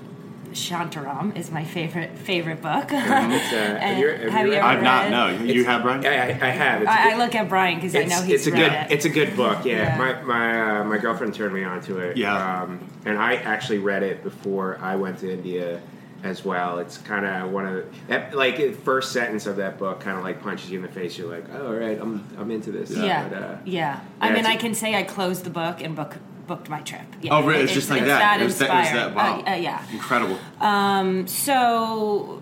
[0.54, 2.86] Shantaram is my favorite favorite book.
[2.92, 2.98] It's, uh,
[3.82, 4.62] have you- have have you read?
[4.62, 5.04] I've not.
[5.04, 5.12] read?
[5.12, 6.06] No, you have, Brian.
[6.06, 8.22] I, I, I have it's a I, I good- look at Brian because I know
[8.22, 8.92] he's it's a read good it.
[8.92, 9.64] it's a good book.
[9.66, 9.98] Yeah, Yeah.
[9.98, 12.18] my my uh, my girlfriend turned me on to it.
[12.18, 12.62] Yeah.
[12.64, 15.82] um, and I actually read it before I went to India
[16.22, 16.80] as well.
[16.80, 20.18] It's kind of one of the, that like the first sentence of that book kind
[20.18, 21.18] of like punches you in the face.
[21.18, 22.92] You're like, oh, all right, I'm I'm into this.
[22.92, 24.02] yeah, But, uh, yeah.
[24.20, 26.18] I yeah, mean, I can say I closed the book and book
[26.50, 27.08] booked my trip.
[27.22, 27.60] Yeah, Oh, really?
[27.62, 28.20] it- It's just like that.
[28.26, 29.44] That It was that, it was that wow.
[29.46, 29.82] Uh, uh, yeah.
[29.94, 30.38] Incredible.
[30.60, 32.42] Um, So,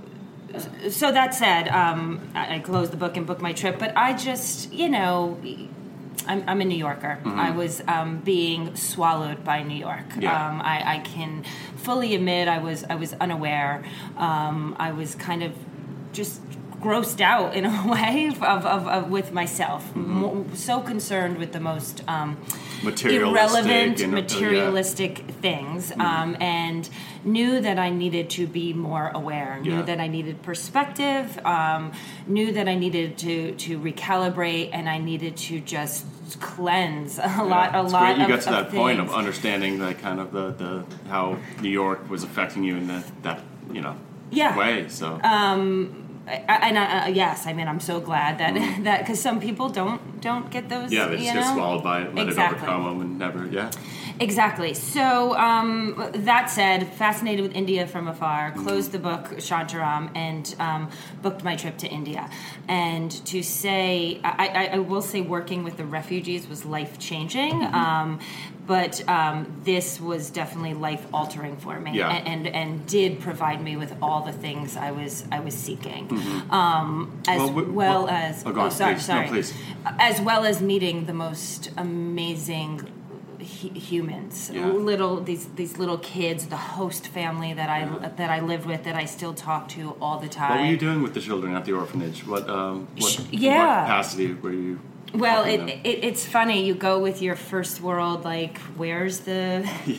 [0.89, 2.01] so that said, um,
[2.33, 3.75] I, I closed the book and booked my trip.
[3.83, 5.37] But I just, you know,
[6.27, 7.19] I'm, I'm a New Yorker.
[7.25, 10.05] I was um, being swallowed by New York.
[10.19, 10.31] Yeah.
[10.49, 11.43] Um, I, I can
[11.75, 13.83] fully admit I was I was unaware.
[14.17, 15.51] Um, I was kind of
[16.13, 16.41] just
[16.81, 19.95] grossed out in a way of, of, of with myself.
[19.95, 22.37] Mo- so concerned with the most um,
[22.83, 24.21] Materialistic irrelevant, and- uh, yeah.
[24.23, 26.87] materialistic things, um, and
[27.23, 29.59] knew that I needed to be more aware.
[29.61, 29.81] Knew Yeah.
[29.81, 31.39] that I needed perspective.
[31.43, 31.91] Um,
[32.27, 36.05] knew that I needed to to recalibrate, and I needed to just
[36.39, 37.73] cleanse a lot.
[37.73, 38.15] A lot.
[38.15, 40.85] great you of, got to of that point of understanding the kind of the, the
[41.09, 43.41] how New York was affecting you in the, that
[43.73, 43.95] you know
[44.29, 44.55] Yeah.
[44.55, 44.87] way.
[44.89, 45.19] So
[46.27, 49.69] I, and I, uh, yes, I mean I'm so glad that that because some people
[49.69, 50.91] don't don't get those.
[50.91, 52.57] Yeah, they just you get swallowed by it, let Exactly.
[52.57, 53.45] it overcome them, and never.
[53.47, 53.71] Yeah,
[54.19, 54.73] Exactly.
[54.73, 58.63] So um, that said, fascinated with India from afar, Mm-hmm.
[58.63, 60.89] closed the book Shantaram and um,
[61.21, 62.30] booked my trip to India.
[62.67, 67.51] And to say, I, I, I will say, working with the refugees was life changing.
[67.53, 67.75] Mm-hmm.
[67.75, 68.19] Um,
[68.65, 72.10] but um, this was definitely life altering for me, Yeah.
[72.10, 76.10] and, and and did provide me with all the things I was I was seeking,
[76.49, 79.08] um, as Well, well, we- well- as oh, on, sorry, please.
[79.08, 79.53] No, sorry, please.
[79.99, 82.82] as well as meeting the most amazing
[83.91, 84.67] humans Yeah.
[84.67, 87.81] little these these little kids the host family that i
[88.19, 90.81] that i lived with that i still talk to all the time what were you
[90.87, 92.25] doing with the children at the orphanage?
[92.25, 93.59] What um, what, yeah.
[93.59, 94.79] what capacity were you?
[95.13, 96.65] Well it, it, it's funny.
[96.65, 99.67] You go with your first world like where's the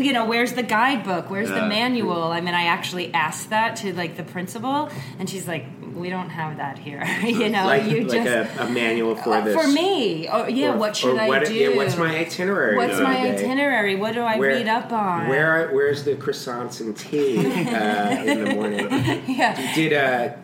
[0.00, 1.30] you know where's the guidebook?
[1.30, 2.22] Where's the manual?
[2.24, 6.30] I mean i actually asked that to like the principal and she's like we don't
[6.30, 7.04] have that here.
[7.24, 9.54] You know like you like just a, a manual for Uh, this.
[9.60, 10.28] for me.
[10.28, 11.54] Oh yeah Or- what should or i what- do?
[11.54, 12.76] Yeah, what's my itinerary?
[12.76, 13.34] what's my day?
[13.36, 13.96] itinerary?
[13.96, 15.28] What do i Where- read up on?
[15.28, 18.88] Where where's the croissants and tea uh, in the morning?
[19.28, 19.74] yeah.
[19.74, 20.34] Did uh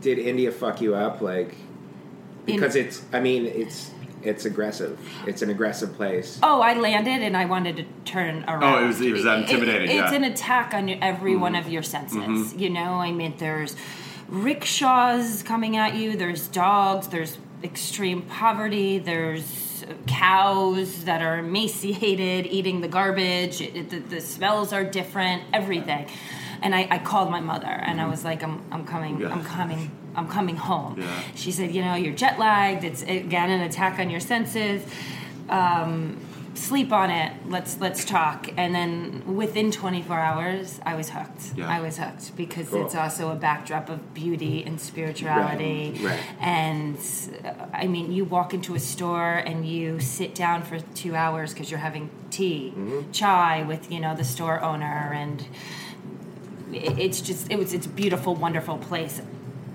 [0.00, 1.20] did India fuck you up?
[1.22, 1.54] Like
[2.46, 3.90] because it's I mean it's
[4.22, 4.98] it's aggressive.
[5.26, 6.38] It's an aggressive place.
[6.42, 8.64] Oh, I landed and I wanted to turn around.
[8.64, 10.04] Oh, it was- it was that It- intimidating, it's yeah.
[10.06, 10.14] Mm-hmm.
[10.14, 12.54] an attack on your- every one of your senses.
[12.54, 13.76] You know, I mean, there's
[14.28, 16.16] rickshaws coming at you.
[16.16, 17.08] There's dogs.
[17.08, 18.98] There's extreme poverty.
[18.98, 23.60] There's cows that are emaciated, eating the garbage.
[23.60, 25.42] It, it- the, the smells are different.
[25.52, 26.06] Everything.
[26.62, 29.20] And I, I called my mother and I was like, I'm, I'm coming.
[29.20, 29.28] Yeah.
[29.34, 29.90] I'm coming.
[30.16, 31.00] I'm coming home.
[31.00, 31.20] Yeah.
[31.34, 32.84] She said, you know, you're jet lagged.
[32.84, 34.82] It's again an attack on your senses.
[35.48, 36.20] Um,
[36.54, 37.32] sleep on it.
[37.48, 38.48] Let's let's talk.
[38.56, 41.52] And then within 24 hours, I was hooked.
[41.56, 41.68] Yeah.
[41.68, 42.84] I was hooked because Cool.
[42.86, 45.92] it's also a backdrop of beauty and spirituality.
[46.00, 46.20] Right, right.
[46.40, 46.96] And
[47.44, 51.52] uh, I mean, you walk into a store and you sit down for two hours
[51.52, 53.10] because you're having tea, Mm-hmm.
[53.12, 55.44] chai with you know the store owner, and
[56.72, 59.20] it's just it was it's a beautiful, wonderful place.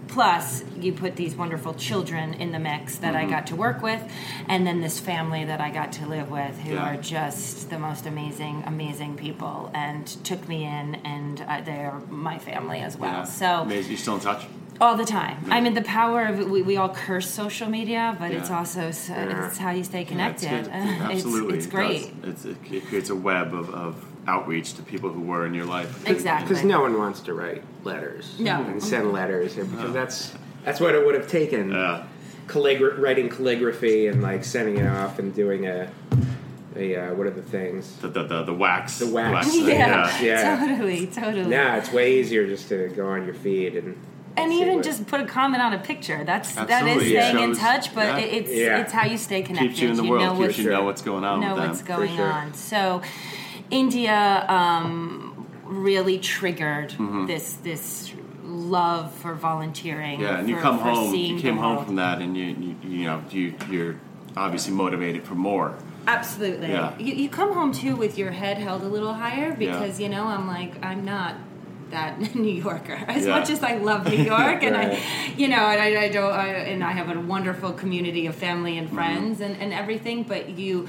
[0.09, 3.27] Plus, you put these wonderful children in the mix that Mm-hmm.
[3.27, 4.01] I got to work with,
[4.47, 6.93] and then this family that I got to live with, who Yeah.
[6.93, 12.37] are just the most amazing, amazing people, and took me in, and uh, they're my
[12.39, 13.11] family as well.
[13.19, 13.23] Yeah.
[13.25, 13.91] So Amazing.
[13.91, 14.45] You still in touch?
[14.81, 15.37] all the time.
[15.49, 19.13] I mean, the power of we, we all curse social media, but it's also so,
[19.13, 19.47] Yeah.
[19.47, 20.67] it's how you stay Yeah, connected.
[20.71, 22.21] Absolutely, it's, it's great.
[22.21, 22.29] does.
[22.29, 25.65] It's, it, it creates a web of, of outreach to people who were in your
[25.65, 26.07] life.
[26.07, 26.47] Exactly.
[26.47, 28.61] Because no one wants to write letters No.
[28.63, 31.71] and send letters because that's that's what it would have taken.
[31.71, 32.03] Yeah.
[32.47, 35.89] Calligra- writing calligraphy and like sending it off and doing a
[36.75, 37.95] a uh, what are the things?
[37.97, 38.99] The, the, the, the wax.
[38.99, 39.47] The wax.
[39.51, 40.59] thing, Yeah, Yeah.
[40.67, 41.45] totally, totally.
[41.49, 43.95] Now it's way easier just to go on your feed and
[44.37, 46.23] and even what- just put a comment on a picture.
[46.23, 47.29] That's that is Absolutely, yeah.
[47.31, 48.37] staying in touch, but yeah.
[48.37, 48.81] it's Yeah.
[48.81, 49.69] it's how you stay connected.
[49.69, 50.23] Keeps you in the world.
[50.23, 51.69] know keeps what's, you know what's going on know with them.
[51.69, 52.31] what's going sure.
[52.31, 52.53] on.
[52.53, 53.01] So,
[53.71, 57.25] India um, really triggered Mm-hmm.
[57.27, 58.11] this this
[58.43, 60.19] love for volunteering.
[60.21, 61.13] Yeah, and you come home.
[61.13, 63.95] You came home from that, and you you, you know you you're
[64.35, 65.75] obviously motivated for more.
[66.07, 66.69] Absolutely.
[66.69, 66.97] Yeah.
[66.97, 70.25] You, you come home too with your head held a little higher because, you know,
[70.25, 71.35] I'm like, I'm not
[71.91, 72.93] that New Yorker.
[73.07, 73.37] As Yeah.
[73.39, 74.99] much as I love New York and I,
[75.37, 78.73] you know, and I, I don't, I, and I have a wonderful community of family
[78.73, 78.85] Mm-hmm.
[78.87, 80.87] and friends and, and everything, but you,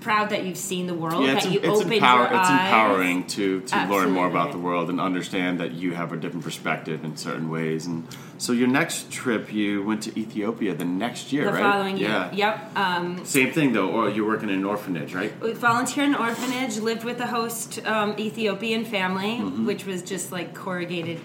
[0.00, 2.48] proud that you've seen the world, Yeah, it's, that you it's, opened empower, your it's
[2.48, 2.60] eyes.
[2.68, 6.44] empowering to, to learn more about the world and understand that you have a different
[6.44, 7.86] perspective in certain ways.
[7.86, 8.06] And
[8.38, 11.62] so, your next trip, you went to Ethiopia the next year, The right?
[11.62, 12.08] following year.
[12.08, 12.32] Yeah.
[12.32, 12.76] Yep.
[12.76, 15.32] Um, Same thing though, or you're working in an orphanage, right?
[15.54, 19.66] volunteer in an orphanage, lived with a host um, Ethiopian family, Mm-hmm.
[19.66, 21.20] which was just like corrugated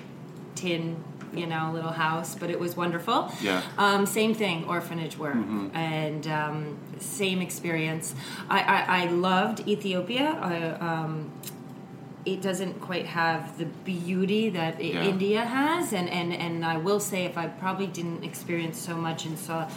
[0.56, 1.04] tin,
[1.38, 3.32] you know, little house, but it was wonderful.
[3.42, 3.62] Yeah.
[3.78, 5.76] Um, same thing, orphanage work, Mm-hmm.
[5.76, 8.16] and um, same experience.
[8.50, 10.38] I, I, I loved Ethiopia.
[10.42, 10.56] I,
[10.90, 11.32] um,
[12.26, 15.04] it doesn't quite have the beauty that Yeah.
[15.04, 19.26] India has, and, and, and I will say, if I probably didn't experience so much
[19.26, 19.70] and saw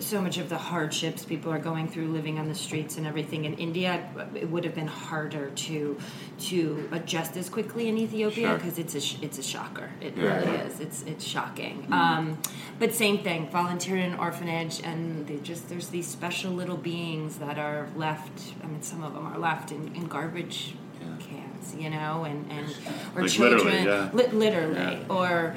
[0.00, 3.44] so much of the hardships people are going through living on the streets and everything
[3.44, 4.02] in India,
[4.34, 5.98] it would have been harder to
[6.40, 8.56] to adjust as quickly in Ethiopia Sure.
[8.56, 9.90] because it's a sh- it's a shocker.
[10.00, 10.36] It Yeah.
[10.38, 10.80] really is.
[10.80, 11.86] It's it's shocking.
[11.90, 12.38] Um,
[12.78, 13.48] but same thing.
[13.50, 18.54] Volunteer in an orphanage, and they just there's these special little beings that are left.
[18.62, 21.26] I mean, some of them are left in, in garbage Yeah.
[21.26, 22.66] cans, you know, and and
[23.14, 24.10] or Like children literally, yeah.
[24.12, 25.54] li- literally, or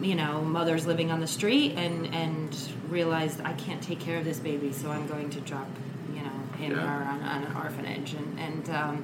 [0.00, 2.56] you know, mothers living on the street and and
[2.88, 5.68] realized I can't take care of this baby, so I'm going to drop
[6.14, 6.84] you know him Yeah.
[6.84, 8.14] or her on, on an orphanage.
[8.14, 8.96] And and um,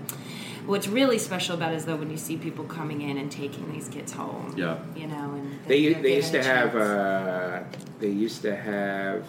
[0.67, 3.71] what's really special about it is though when you see people coming in and taking
[3.73, 4.79] these kids home, Yeah.
[4.97, 7.63] you know, and They they used to have uh,
[8.01, 9.27] they used to have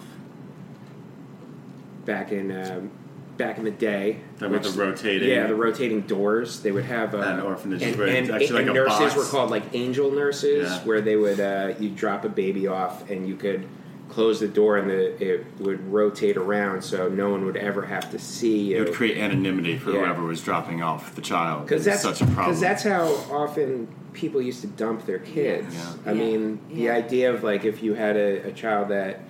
[2.04, 2.90] back in um,
[3.36, 4.18] back in the day.
[4.38, 6.60] Talking about the rotating- Yeah, the rotating doors.
[6.60, 8.98] They would have uh, An orphanage and, where it's and, actually and like a nurses
[8.98, 9.16] box.
[9.16, 10.78] were called like angel nurses, Yeah.
[10.84, 13.66] where they would uh, you drop a baby off and you could
[14.08, 18.08] close the door and the, it would rotate around so no one would ever have
[18.12, 18.84] to see It you.
[18.84, 20.00] would create anonymity for Yeah.
[20.00, 21.64] whoever was dropping off the child.
[21.66, 22.46] Because that's such a problem.
[22.46, 25.74] Because that's how often people used to dump their kids.
[25.74, 25.92] Yeah.
[26.06, 26.18] I Yeah.
[26.18, 29.20] mean, the idea of like if you had a, a child that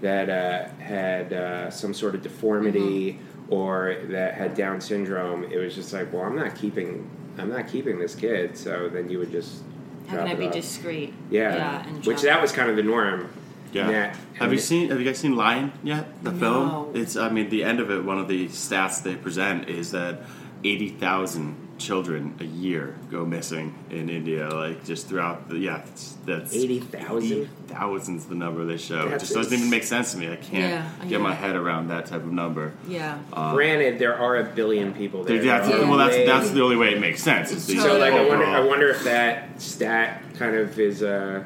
[0.00, 3.29] that uh, had uh, some sort of deformity Mm-hmm.
[3.50, 7.68] Or that had Down syndrome, it was just like, well, I'm not keeping, I'm not
[7.68, 8.56] keeping this kid.
[8.56, 9.62] So then you would just
[10.06, 10.52] How drop can I it be off.
[10.54, 11.12] discreet?
[11.30, 13.28] Yeah, and which that was kind of the norm.
[13.72, 13.86] Yeah.
[13.86, 14.88] That- have you seen?
[14.90, 16.22] Have you guys seen Lion yet?
[16.24, 16.38] The No.
[16.38, 16.96] film.
[16.96, 17.16] It's.
[17.16, 18.04] I mean, the end of it.
[18.04, 20.22] One of the stats they present is that
[20.64, 24.48] eighty thousand children a year go missing in India.
[24.48, 25.58] Like just throughout the.
[25.58, 27.48] Yeah, it's, that's 80,000?
[27.66, 29.08] Thousands the number they show.
[29.08, 30.30] it just doesn't even make sense to me.
[30.30, 32.72] I can't Yeah, I get my head around that type of number.
[32.86, 33.18] Yeah.
[33.32, 35.42] Granted, there are a billion people there.
[35.42, 37.50] That's, There are Well, that's that's the only way it makes sense.
[37.50, 41.44] Is the So, like, I wonder, I wonder if that stat kind of is uh,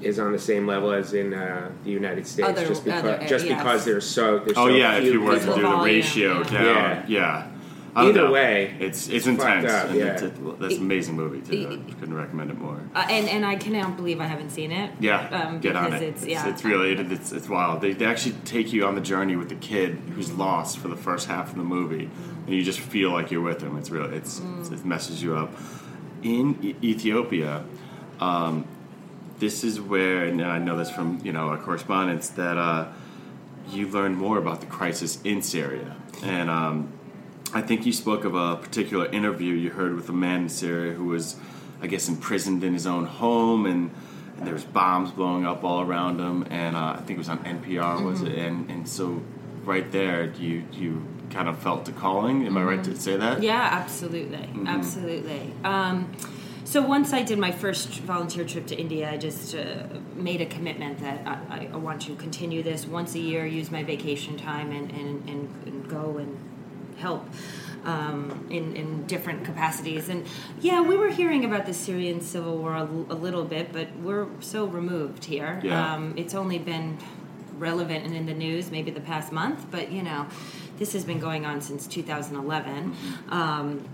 [0.00, 3.26] is on the same level as in uh, the United States, Other- just because other,
[3.26, 3.58] just yes.
[3.58, 6.44] because there's so there's Oh so yeah, if you were to do the ratio yeah.
[6.44, 7.04] down, Yeah.
[7.08, 7.47] yeah.
[7.94, 8.32] I Either know.
[8.32, 9.70] way, it's it's it's intense.
[9.70, 10.04] up, and yeah.
[10.06, 11.82] it's a, that's an amazing movie too.
[11.88, 12.80] I couldn't recommend it more.
[12.94, 14.90] Uh, and and I cannot believe I haven't seen it.
[15.00, 16.02] Yeah, um, get on it.
[16.02, 17.80] It's, It's, yeah, it's really it, it's it's wild.
[17.80, 20.96] They, they actually take you on the journey with the kid who's lost for the
[20.96, 22.10] first half of the movie,
[22.46, 23.76] and you just feel like you're with him.
[23.78, 24.12] It's real.
[24.12, 25.50] it's, it's it messes you up.
[26.22, 27.64] In e- Ethiopia,
[28.20, 28.66] um,
[29.38, 32.88] this is where, and I know this from you know our correspondence that uh,
[33.70, 36.92] you learn more about the crisis in Syria, and um,
[37.54, 40.92] I think you spoke of a particular interview you heard with a man in Syria
[40.92, 41.36] who was,
[41.80, 43.90] I guess, imprisoned in his own home, and,
[44.36, 47.28] and there was bombs blowing up all around him, and uh, I think it was
[47.28, 48.36] on NPR, was it?
[48.36, 49.22] And and so,
[49.64, 52.46] right there, you you kind of felt the calling.
[52.46, 53.42] Am I right to say that?
[53.42, 55.52] Yeah, absolutely, absolutely.
[55.64, 56.12] Um,
[56.64, 59.84] so once I did my first volunteer trip to India, I just uh,
[60.14, 63.84] made a commitment that I, I want to continue this once a year, use my
[63.84, 66.47] vacation time, and and, and, and go and
[66.98, 67.26] help.
[67.84, 70.08] Um, in, in different capacities.
[70.08, 70.26] And
[70.60, 73.88] yeah, we were hearing about the Syrian civil war a, l- a little bit, but
[74.00, 75.60] we're so removed here.
[75.62, 75.94] Yeah.
[75.94, 76.98] Um, it's only been
[77.56, 80.26] relevant and in the news maybe the past month, but you know,
[80.78, 82.94] this has been going on since 2011.
[83.30, 83.88] Um,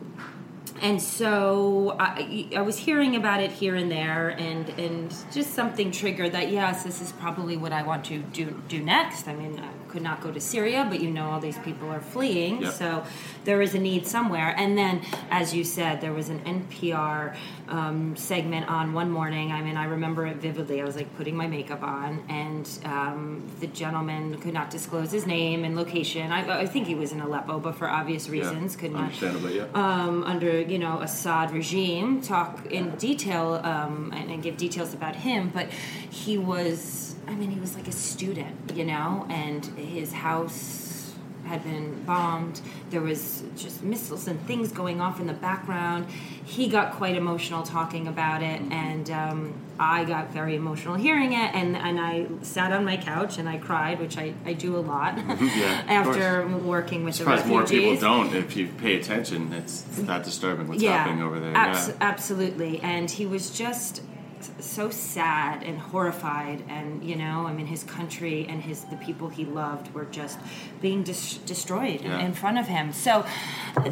[0.82, 5.92] and so I, I was hearing about it here and there, and, and just something
[5.92, 9.28] triggered that yes, this is probably what I want to do do next.
[9.28, 9.62] I mean,
[9.94, 12.72] could not go to Syria, but you know all these people are fleeing, Yep.
[12.72, 13.04] so
[13.44, 14.52] there is a need somewhere.
[14.58, 17.36] And then, as you said, there was an NPR
[17.68, 19.52] um, segment on one morning.
[19.52, 20.82] I mean, I remember it vividly.
[20.82, 25.26] I was like putting my makeup on, and um, the gentleman could not disclose his
[25.28, 26.32] name and location.
[26.32, 29.66] I, I think he was in Aleppo, but for obvious reasons, could not Understandably, yeah.
[29.74, 35.14] um, under you know Assad regime talk in detail um, and, and give details about
[35.14, 35.68] him, but
[36.10, 40.90] he was I mean he was like a student, you know, and his house
[41.46, 42.60] had been bombed.
[42.88, 46.06] There was just missiles and things going off in the background.
[46.44, 51.54] He got quite emotional talking about it, and um, I got very emotional hearing it.
[51.54, 54.80] And, and I sat on my couch and I cried, which I, I do a
[54.80, 55.38] lot Yeah, of
[55.90, 58.34] after working with the Surprised more people don't.
[58.34, 61.54] If you pay attention, it's, it's that disturbing what's yeah, happening over there.
[61.56, 61.94] abs- yeah.
[62.00, 62.80] absolutely.
[62.80, 64.00] And he was just
[64.60, 69.28] so sad and horrified and you know i mean his country and his the people
[69.28, 70.38] he loved were just
[70.80, 72.18] being dis- destroyed in- Yeah.
[72.26, 73.24] in front of him so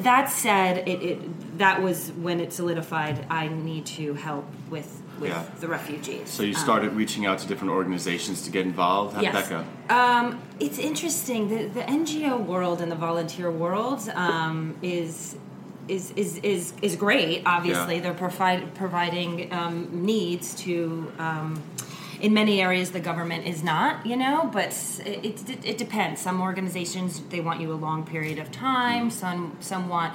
[0.09, 5.31] that said it, it that was when it solidified i need to help with with
[5.31, 5.45] Yeah.
[5.61, 9.15] the refugees So you Um, started reaching out to different organizations to get involved.
[9.15, 9.61] How did that go?
[10.03, 11.49] Um, it's interesting.
[11.49, 15.37] The, the NGO world and the volunteer world um, is.
[15.89, 17.43] Is, is, is, is great.
[17.45, 18.03] Obviously, Yeah.
[18.03, 21.61] they're provide, providing um, needs to um,
[22.21, 24.69] in many areas the government is not, you know, but
[25.05, 26.21] it, it, it depends.
[26.21, 29.11] Some organizations they want you a long period of time.
[29.11, 30.15] Some some want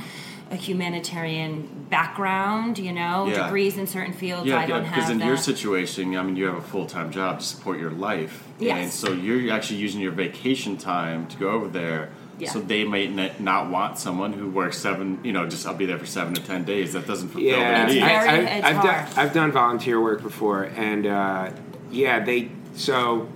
[0.50, 3.44] a humanitarian background, you know, Yeah.
[3.44, 4.48] degrees in certain fields.
[4.48, 5.26] Yeah, I don't yeah, have because in that.
[5.28, 8.78] your situation, I mean, you have a full time job to support your life, Yes.
[8.78, 12.10] and so you're actually using your vacation time to go over there.
[12.40, 12.52] Yeah.
[12.52, 15.88] So they might n- not want someone who works seven, you know, just I'll be
[15.88, 16.94] there for seven to ten days.
[16.94, 18.06] That doesn't fulfill Yeah, their It's needs.
[18.06, 19.18] I, very- I, it's I've done hard.
[19.18, 21.52] I've done volunteer work before, and uh,
[21.92, 23.28] yeah, they so.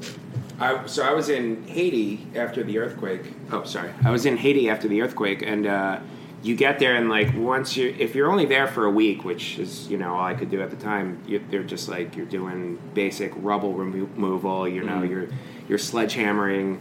[0.60, 3.34] I, so I was in Haiti after the earthquake.
[3.52, 6.00] Oh, sorry, I was in Haiti after the earthquake, and uh,
[6.44, 9.58] you get there, and like once you, if you're only there for a week, which
[9.58, 12.28] is you know all I could do at the time, you, they're just like you're
[12.28, 14.68] doing basic rubble remo- removal.
[14.68, 15.30] You know, you're
[15.68, 16.78] you're sledgehammering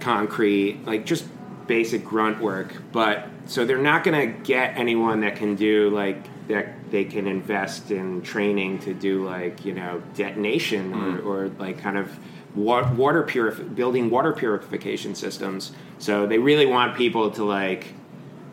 [0.00, 1.24] concrete, like just
[1.70, 2.74] basic grunt work.
[2.90, 6.18] But so they're not going to get anyone that can do like
[6.48, 6.90] that.
[6.90, 11.24] They can invest in training to do like you know detonation or, mm.
[11.24, 12.10] or like kind of
[12.56, 15.70] wa- water purif- building water purification systems.
[16.00, 17.94] So they really want people to like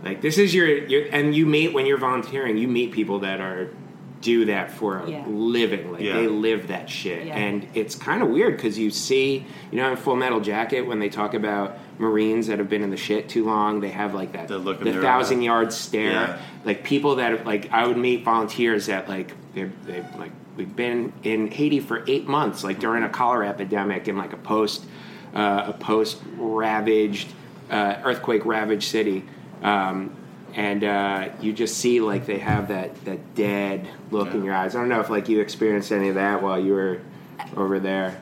[0.04, 2.56] like this is your, your and you meet when you're volunteering.
[2.60, 3.70] You meet people that are
[4.22, 5.24] do that for a Yeah.
[5.28, 5.92] living.
[5.92, 6.18] Like Yeah.
[6.18, 7.36] they live that shit, Yeah.
[7.36, 11.00] and it's kind of weird because you see, you know, in Full Metal Jacket when
[11.00, 14.34] they talk about Marines that have been in the shit too long, they have like
[14.34, 16.12] that The the thousand yard stare.
[16.12, 16.42] Yeah.
[16.64, 21.14] Like people that like I would meet volunteers that like they they like we've been
[21.24, 24.86] in Haiti for eight months, like during a cholera epidemic in like a post
[25.34, 27.30] uh, a post ravaged
[27.70, 29.24] uh, earthquake ravaged city.
[29.62, 30.16] Um,
[30.54, 34.76] and uh, you just see like they have that, that dead look in your eyes.
[34.76, 37.02] I don't know if like you experienced any of that while you were
[37.56, 38.20] over there.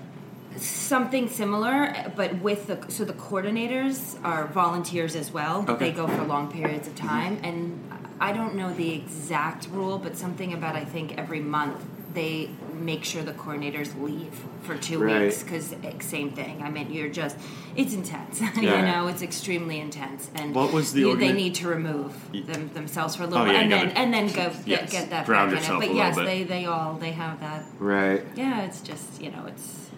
[0.57, 5.65] Something similar, but with the so the coordinators are volunteers as well.
[5.67, 5.89] Okay.
[5.89, 7.07] they go for long periods of mm-hmm.
[7.07, 7.89] time, and
[8.19, 11.83] I don't know the exact rule, but something about I think every month
[12.15, 14.33] they make sure the coordinators leave
[14.63, 15.23] for two Right.
[15.23, 16.63] weeks because eh, same thing.
[16.63, 17.37] I mean, you're just
[17.75, 18.41] it's intense.
[18.55, 22.71] you know, it's extremely intense, and What was the you, they need to remove them,
[22.73, 25.25] themselves for a little, Oh, yeah, and then and then go get, yes, get that
[25.25, 25.79] ground back in it.
[25.79, 26.25] But yes, bit.
[26.25, 27.65] they they all they have that.
[27.79, 28.23] Right.
[28.35, 29.89] Yeah, it's just you know it's.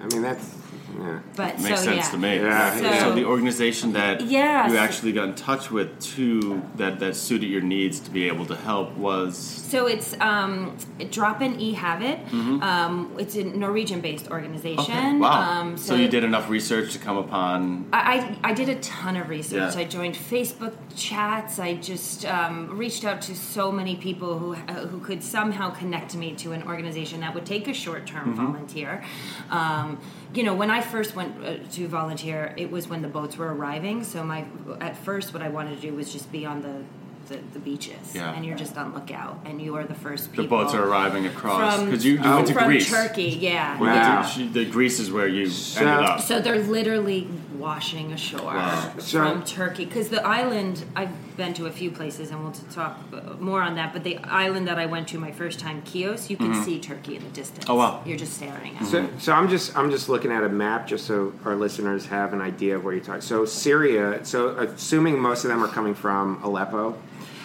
[0.00, 0.57] I mean, that's.
[0.98, 1.18] Yeah.
[1.36, 2.10] But Makes so sense yeah.
[2.10, 2.36] to me.
[2.36, 2.76] Yeah.
[2.76, 4.70] So, So- the organization that Yes.
[4.70, 8.46] you actually got in touch with to that that suited your needs to be able
[8.46, 10.76] to help was So it's um,
[11.10, 12.18] Drop in E Habit.
[12.32, 14.84] Um, it's a Norwegian-based organization.
[14.84, 15.06] Mm-hmm.
[15.16, 15.18] okay.
[15.18, 15.60] Wow.
[15.60, 19.16] Um, so, you did enough research to come upon I, I I did a ton
[19.16, 19.74] of research.
[19.74, 19.80] Yeah.
[19.80, 21.58] I joined Facebook chats.
[21.58, 26.14] I just um, reached out to so many people who uh, who could somehow connect
[26.16, 28.46] me to an organization that would take a short term Mm-hmm.
[28.46, 29.02] volunteer.
[29.50, 29.98] Um,
[30.34, 33.52] you know, when I first went uh, to volunteer, it was when the boats were
[33.54, 34.04] arriving.
[34.04, 34.44] So my
[34.80, 36.82] at first, what I wanted to do was just be on the
[37.28, 38.32] the, the beaches, Yeah.
[38.32, 41.76] and you're just on lookout, and you are the first the boats are arriving across
[41.76, 42.88] from because you, you went to from Greece.
[42.90, 43.74] Turkey, yeah.
[43.74, 44.22] You went to- Wow.
[44.22, 46.20] she- the Greece is where you So- ended up.
[46.20, 48.92] So they're literally washing ashore Wow.
[48.98, 50.84] So- from Turkey because the island.
[50.96, 53.94] I've been to a few places, and we'll talk uh, more on that.
[53.94, 57.16] But the island that I went to my first time, Chios, you can see Turkey
[57.16, 57.64] in the distance.
[57.64, 57.72] Mm-hmm.
[57.72, 58.02] Oh, wow.
[58.04, 58.82] You're just staring at.
[58.82, 58.86] it.
[58.86, 62.34] So, so I'm just I'm just looking at a map just so our listeners have
[62.34, 63.22] an idea of where you're talking.
[63.22, 64.22] So Syria.
[64.26, 66.98] So assuming most of them are coming from Aleppo,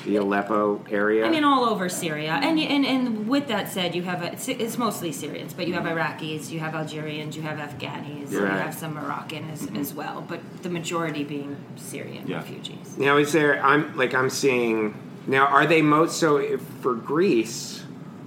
[0.05, 1.25] the Aleppo area.
[1.25, 4.47] I mean, all over Syria, and and and with that said, you have a, it's,
[4.47, 8.73] it's mostly Syrians, but you have Iraqis, you have Algerians, you have Afghanis, you have
[8.73, 12.37] some Moroccan as, as well, but the majority being Syrian Yeah.
[12.37, 12.97] refugees.
[12.97, 13.63] Now, is there?
[13.63, 14.93] I'm like I'm seeing.
[15.25, 17.81] Now, are they most so for Greece?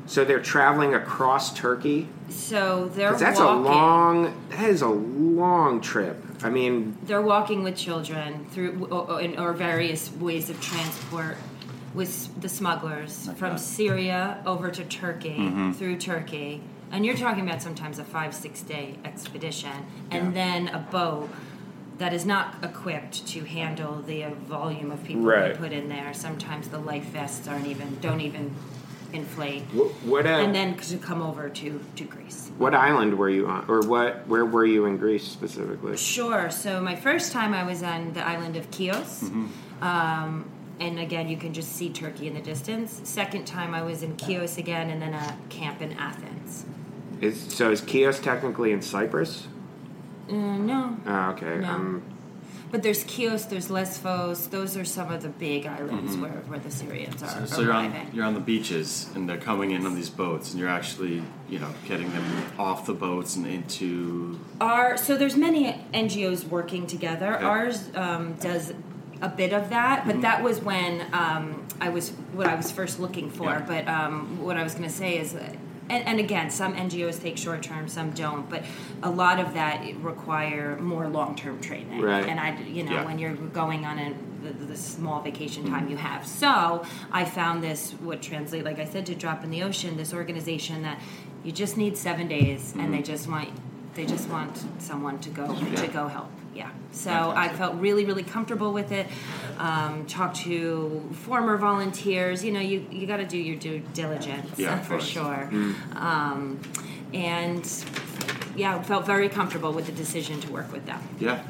[0.07, 2.09] So they're traveling across Turkey.
[2.29, 3.65] So they're that's walking.
[3.65, 4.49] a long.
[4.51, 6.23] That is a long trip.
[6.43, 11.37] I mean, they're walking with children through or, or various ways of transport
[11.97, 13.59] with the smugglers from that.
[13.61, 15.73] Syria over to Turkey Mm-hmm.
[15.73, 16.61] through Turkey,
[16.93, 19.73] and you're talking about sometimes a five six day expedition,
[20.11, 20.31] and Yeah.
[20.43, 21.29] then a boat
[21.99, 25.53] that is not equipped to handle the uh, volume of people Right.
[25.55, 26.13] they put in there.
[26.13, 28.55] Sometimes the life vests aren't even don't even
[29.13, 32.51] inflate, wh- what uh, and then to come over to to Greece.
[32.59, 34.27] what island were you on, or what?
[34.29, 35.97] Where were you in Greece specifically?
[35.97, 36.51] Sure.
[36.51, 39.31] So my first time I was on the island of Chios.
[39.81, 40.45] Um,
[40.79, 43.01] and again, you can just see Turkey in the distance.
[43.05, 46.67] Second time I was in Chios again, and then a camp in Athens.
[47.21, 49.47] Is so is Chios technically in Cyprus?
[50.29, 51.59] Uh, no, Oh, okay.
[51.59, 51.69] No.
[51.69, 52.03] Um,
[52.71, 54.49] but there's Chios, there's Lesbos.
[54.49, 57.47] Those are some of the big islands where, where the Syrians are Mm-hmm.
[57.47, 60.61] So you're on you're on the beaches and they're coming in on these boats and
[60.61, 62.25] you're actually you know getting them
[62.59, 67.37] off the boats and into Our so there's many NGOs working together.
[67.37, 67.45] Okay.
[67.45, 68.75] Ours um, does
[69.23, 70.11] a bit of that, Mm-hmm.
[70.11, 73.47] but that was when um, I was what I was first looking for.
[73.47, 73.65] Yeah.
[73.67, 77.39] But um, what I was going to say is, and, and again, some NGOs take
[77.39, 78.65] short term, some don't, but
[79.03, 82.01] a lot of that require more long term training.
[82.01, 82.27] Right.
[82.27, 83.05] And I, you know, Yeah.
[83.05, 85.75] when you're going on a the, the small vacation Mm-hmm.
[85.75, 86.27] time you have.
[86.27, 89.97] So I found this would translate, like I said, to drop in the ocean.
[89.97, 91.01] This organization that
[91.43, 93.49] you just need seven days, and they just want
[93.95, 95.93] they just want someone to go to Mm-hmm.
[95.93, 96.31] Go help.
[96.57, 96.71] Yeah.
[96.93, 99.07] So I felt really really comfortable with it.
[99.59, 102.43] Um, talked to former volunteers.
[102.45, 105.07] You know, you you got to do your due diligence Yeah, for course.
[105.07, 105.49] sure.
[105.53, 105.97] Mm.
[105.97, 106.61] Um,
[107.13, 107.85] and
[108.57, 111.01] yeah, felt very comfortable with the decision to work with them.
[111.21, 111.43] Yeah.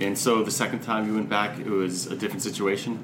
[0.00, 2.98] And so the second time you went back, it was a different situation.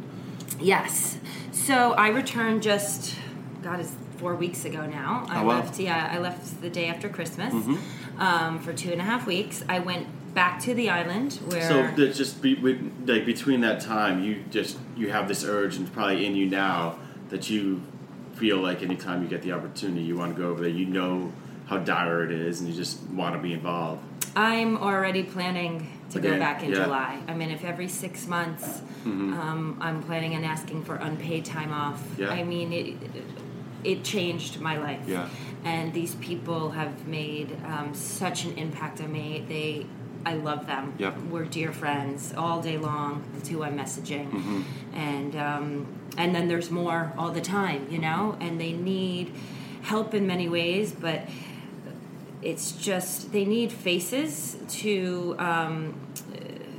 [0.61, 1.19] Yes.
[1.53, 3.15] So I returned just,
[3.63, 5.27] God, it's four weeks ago now.
[5.29, 5.55] I Oh, wow.
[5.59, 5.67] Mm-hmm.
[5.67, 7.53] left, yeah, I left the day after Christmas
[8.19, 9.63] um, for two and a half weeks.
[9.69, 11.69] I went back to the island where.
[11.69, 15.77] So there's just be, with, like between that time, you just you have this urge,
[15.77, 16.99] and it's probably in you now
[17.31, 17.83] that you
[18.35, 20.71] feel like anytime you get the opportunity, you want to go over there.
[20.71, 21.33] You know
[21.67, 24.03] how dire it is, and you just want to be involved.
[24.37, 26.85] I'm already planning to go back in yeah.
[26.85, 27.21] July.
[27.27, 32.03] I mean, if every six months um, I'm planning on asking for unpaid time off,
[32.17, 32.31] Yeah.
[32.31, 32.97] I mean, it,
[33.85, 35.01] it changed my life.
[35.07, 35.29] Yeah.
[35.65, 39.45] And these people have made um, such an impact on me.
[39.49, 39.87] They,
[40.27, 40.95] I love them.
[40.99, 41.19] Yep.
[41.31, 43.25] We're dear friends all day long.
[43.35, 44.65] That's who I'm messaging.
[44.93, 48.37] And um, and then there's more all the time, you know.
[48.41, 49.33] And they need
[49.83, 51.23] help in many ways, but
[52.43, 55.95] it's just they need faces to um,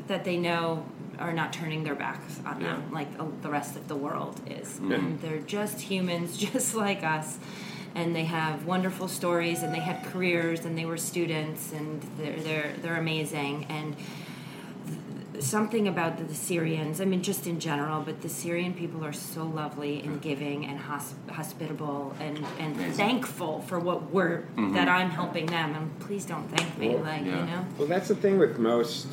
[0.07, 0.85] that they know
[1.17, 4.77] are not turning their backs on them like uh, the rest of the world is.
[4.79, 7.37] And they're just humans, just like us.
[7.95, 12.39] And they have wonderful stories, and they had careers, and they were students, and they're
[12.39, 13.65] they're they're amazing.
[13.69, 13.95] And
[15.39, 19.13] something about the, the Syrians, I mean, just in general, but the Syrian people are
[19.13, 22.93] so lovely and giving and hosp- hospitable and, and Amazing.
[22.93, 25.75] thankful for what we're, that I'm helping them.
[25.75, 27.39] And please don't thank me, Well, like, yeah.
[27.39, 27.65] you know?
[27.77, 29.07] Well, that's the thing with most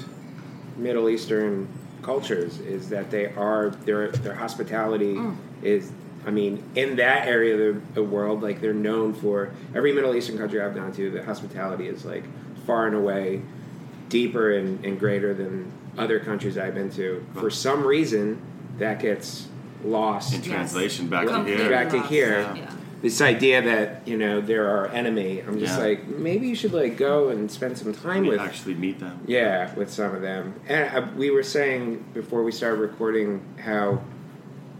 [0.77, 1.69] Middle Eastern
[2.03, 5.37] cultures is that they are their their hospitality Mm.
[5.63, 5.93] is.
[6.27, 10.15] I mean, in that area of the, the world, like they're known for every Middle
[10.15, 12.25] Eastern country I've gone to, the hospitality is like
[12.67, 13.43] far and away
[14.09, 17.25] deeper and, and greater than other countries I've been to.
[17.35, 18.41] For some reason,
[18.79, 19.49] that gets
[19.85, 20.35] lost.
[20.35, 21.71] In translation, back to here.
[21.71, 22.41] Back to here.
[22.41, 22.71] Yeah.
[23.03, 25.41] this idea that you know they're our enemy.
[25.41, 25.85] I'm just Yeah.
[25.85, 29.21] like maybe you should like go and spend some time You with actually meet them.
[29.27, 30.55] yeah with some of them.
[30.67, 34.01] And uh, we were saying before we started recording how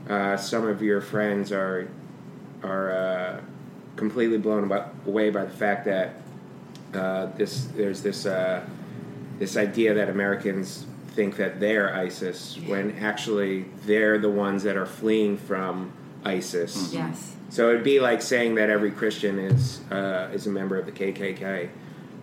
[0.09, 1.89] uh, some of your friends are
[2.63, 3.41] are uh,
[3.97, 4.71] completely blown
[5.07, 6.15] away by the fact that
[6.95, 8.65] uh, this there's this uh,
[9.39, 14.87] this idea that Americans think that they're ISIS when actually they're the ones that are
[14.87, 15.93] fleeing from
[16.25, 16.93] ISIS.
[16.93, 17.35] Yes.
[17.49, 20.93] So it'd be like saying that every Christian is uh, is a member of the
[20.93, 21.69] KKK,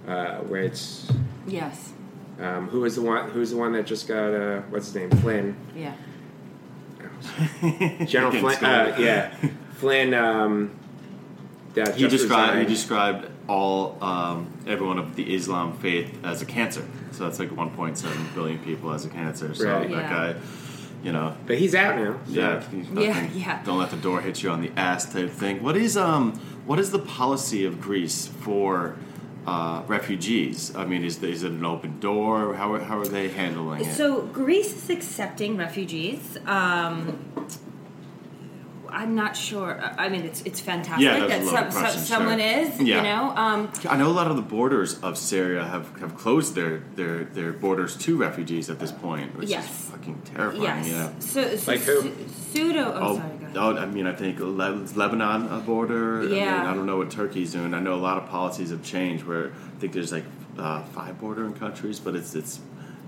[0.07, 1.11] uh, where it's
[1.47, 1.93] Yes.
[2.39, 5.09] um, who is the one who's the one that just got uh, what's his name
[5.11, 5.93] Flynn Yeah.
[8.05, 9.35] General Flynn uh, yeah
[9.75, 10.71] Flynn um,
[11.73, 16.85] that He described he described all um, everyone of the Islam faith as a cancer.
[17.11, 19.53] So that's like 1.7 billion people as a cancer.
[19.53, 19.89] So Right.
[19.89, 20.09] that Yeah.
[20.33, 20.35] guy,
[21.03, 22.13] you know, but he's out now.
[22.25, 23.63] so- yeah, he's Yeah, yeah.
[23.65, 25.61] Don't let the door hit you on the ass type thing.
[25.61, 26.33] What is um
[26.65, 28.95] what is the policy of Greece for
[29.45, 30.75] uh, refugees?
[30.75, 32.53] I mean, is is it an open door?
[32.55, 33.93] How are, how are they handling it?
[33.95, 36.37] So Greece is accepting refugees.
[36.45, 37.19] Um,
[38.89, 39.81] I'm not sure.
[39.97, 42.47] I mean, it's it's fantastic Yeah, that some, some, someone sure.
[42.59, 42.79] is.
[42.79, 42.97] Yeah.
[42.97, 43.33] You know.
[43.35, 47.23] Um, I know a lot of the borders of Syria have, have closed their, their,
[47.23, 49.65] their borders to refugees at this point, which Yes.
[49.67, 50.61] is fucking terrifying.
[50.61, 50.87] yes.
[50.87, 51.09] Yeah.
[51.19, 52.01] So, so Like who?
[52.01, 52.13] su-
[52.51, 52.93] pseudo.
[52.93, 53.29] Oh, Oh, sorry.
[53.55, 56.21] Oh, I mean, I think Le- Lebanon a border.
[56.21, 57.73] I, mean, I don't know what Turkey's doing.
[57.73, 59.25] I know a lot of policies have changed.
[59.25, 60.25] Where I think there's like
[60.57, 62.59] uh, five bordering countries, but it's it's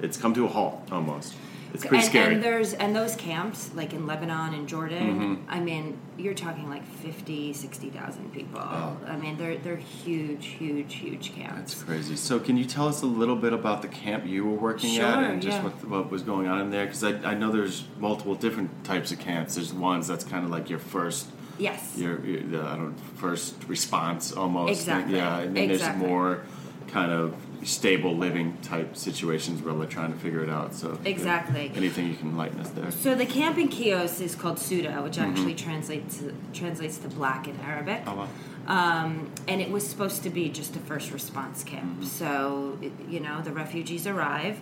[0.02, 1.34] it's come to a halt almost.
[1.76, 2.34] It's pretty and, scary.
[2.36, 5.20] and there's and those camps like in Lebanon and Jordan.
[5.20, 5.50] Mm-hmm.
[5.50, 8.62] I mean, you're talking like 50, 60,000 people.
[8.62, 8.98] Oh.
[9.06, 11.74] I mean, they're they're huge, huge, huge camps.
[11.74, 12.16] That's crazy.
[12.16, 15.24] So, can you tell us a little bit about the camp you were working at
[15.24, 15.64] and just yeah.
[15.64, 16.86] what, what was going on in there?
[16.86, 19.56] Because I, I know there's multiple different types of camps.
[19.56, 21.98] There's ones that's kind of like your first, yes.
[21.98, 24.72] your, your I don't first response almost.
[24.72, 26.02] Exactly, Yeah, and then exactly.
[26.02, 26.44] there's more
[26.88, 30.74] kind of stable living type situations where they're trying to figure it out.
[30.74, 31.72] So, Exactly.
[31.76, 32.92] Anything you can enlighten us there.
[32.92, 35.32] So the camping Chios is called Suda, which Mm-hmm.
[35.32, 38.02] actually translates to, translates to black in Arabic.
[38.08, 38.28] Oh, wow.
[38.68, 41.84] Um, and it was supposed to be just a first response camp.
[42.00, 42.04] Mm-hmm.
[42.04, 44.60] So, it- you know, the refugees arrive,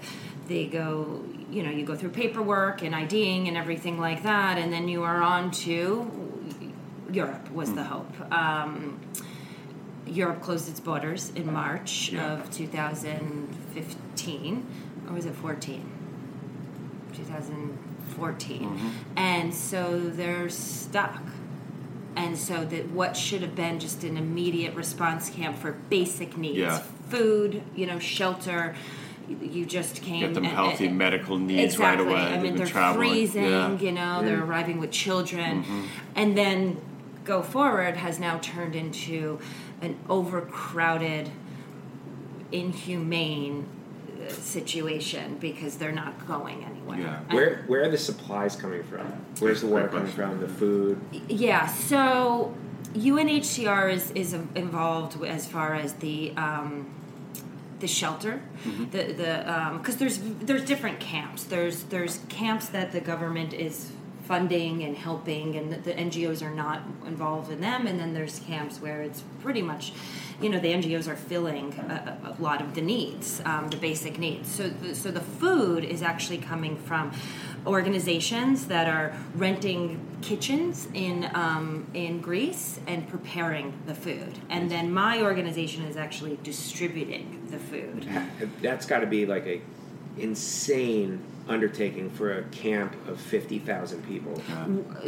[0.47, 4.73] they go, you know, you go through paperwork and IDing and everything like that, and
[4.73, 6.09] then you are on to
[7.11, 7.75] Europe, was Mm.
[7.75, 8.33] the hope.
[8.33, 8.99] Um,
[10.05, 12.33] Europe closed its borders in March Yeah.
[12.33, 14.65] of 2015,
[15.07, 15.89] or was it 14?
[17.15, 18.61] 2014.
[18.61, 18.89] Mm-hmm.
[19.17, 21.21] And so they're stuck.
[22.15, 26.57] And so that what should have been just an immediate response camp for basic needs,
[26.59, 26.77] Yeah.
[27.09, 28.75] food, you know, shelter,
[29.41, 32.05] you- just came Get them healthy and- medical needs exactly.
[32.05, 32.35] right away.
[32.35, 33.09] I mean, they're traveling.
[33.09, 33.45] freezing.
[33.45, 33.69] Yeah.
[33.69, 33.85] Mm-hmm.
[33.85, 35.63] You know, they're arriving with children,
[36.15, 36.77] and then
[37.23, 39.39] go forward has now turned into
[39.83, 41.29] an overcrowded,
[42.51, 43.67] inhumane
[44.25, 46.99] uh, situation because they're not going anywhere.
[46.99, 47.19] Yeah.
[47.35, 49.05] Where where are the supplies coming from?
[49.39, 50.39] Where's the water coming from?
[50.39, 50.99] The food.
[51.27, 52.55] Yeah, so
[52.93, 56.89] UNHCR is, is involved as far as the um,
[57.79, 58.41] the shelter,
[58.91, 61.43] the the because there's there's different camps.
[61.43, 63.91] There's there's camps that the government is
[64.23, 67.87] funding and helping, and the, the NGOs are not involved in them.
[67.87, 69.93] And then there's camps where it's pretty much,
[70.41, 74.17] you know, the NGOs are filling a, a lot of the needs, um, the basic
[74.17, 74.49] needs.
[74.49, 77.11] So the, so the food is actually coming from
[77.65, 84.91] organizations that are renting kitchens in um, in Greece and preparing the food, and then
[84.91, 88.07] my organization is actually distributing the food.
[88.61, 89.61] That's got to be like a
[90.17, 94.41] insane undertaking for a camp of fifty thousand people.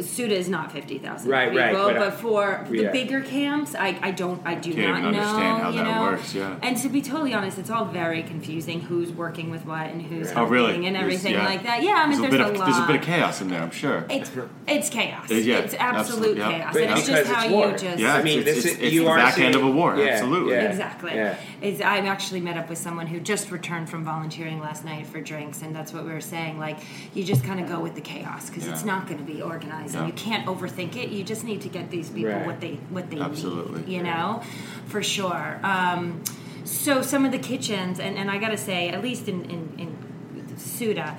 [0.00, 2.90] Suda is not fifty thousand Right, people, right, but, but, uh, for the yeah.
[2.92, 5.22] bigger camps, I, I don't I do Can't not even know.
[5.22, 6.02] how you that know?
[6.02, 6.58] works, yeah.
[6.62, 8.80] And to be totally honest, it's all very confusing.
[8.80, 10.86] Who's working with what and who's Oh, helping really?
[10.86, 11.44] and everything yeah.
[11.46, 11.82] like that.
[11.82, 12.64] Yeah, I mean, There's, there's, a bit of lot.
[12.66, 14.04] there's a bit of chaos in there, I'm sure.
[14.10, 14.30] It's
[14.66, 15.30] it's chaos.
[15.30, 16.50] Uh, yeah, it's absolute absolute- yeah.
[16.58, 17.66] chaos, But and it's just how it's war.
[17.68, 19.54] you just Yeah, I mean, it's- this it's- is it's you the are back end
[19.54, 20.54] of a war, absolutely.
[20.54, 21.14] Exactly.
[21.14, 21.36] Yeah.
[21.62, 25.20] Is I actually met up with someone who just returned from volunteering last night for
[25.20, 26.58] drinks, and that's what we were saying.
[26.58, 26.78] Like,
[27.14, 29.94] you just kind of go with the chaos because it's not going to be organized,
[29.94, 30.00] Yeah.
[30.00, 31.08] and you can't overthink it.
[31.10, 32.46] You just need to get these people Right.
[32.46, 33.82] what they what they Absolutely.
[33.82, 33.88] need.
[33.96, 34.42] You know,
[34.86, 35.58] for sure.
[35.62, 36.22] Um,
[36.64, 39.72] so some of the kitchens, and, and I got to say, at least in in,
[39.78, 41.16] in Suda.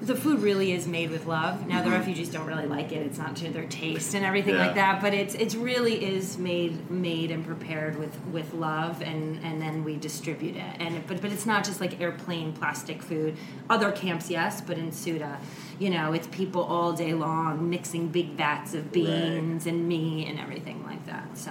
[0.00, 1.66] The food really is made with love.
[1.66, 4.60] Now the refugees don't really like it; it's not to their taste and everything Mm-hmm.
[4.60, 4.66] Yeah.
[4.66, 5.00] like that.
[5.02, 9.82] But it's it's really is made made and prepared with with love, and and then
[9.82, 10.72] we distribute it.
[10.80, 13.36] And but but it's not just like airplane plastic food.
[13.68, 15.38] Other camps, yes, but in Suda,
[15.80, 20.38] you know, it's people all day long mixing big vats of beans and meat and
[20.38, 21.36] everything like that.
[21.36, 21.50] So,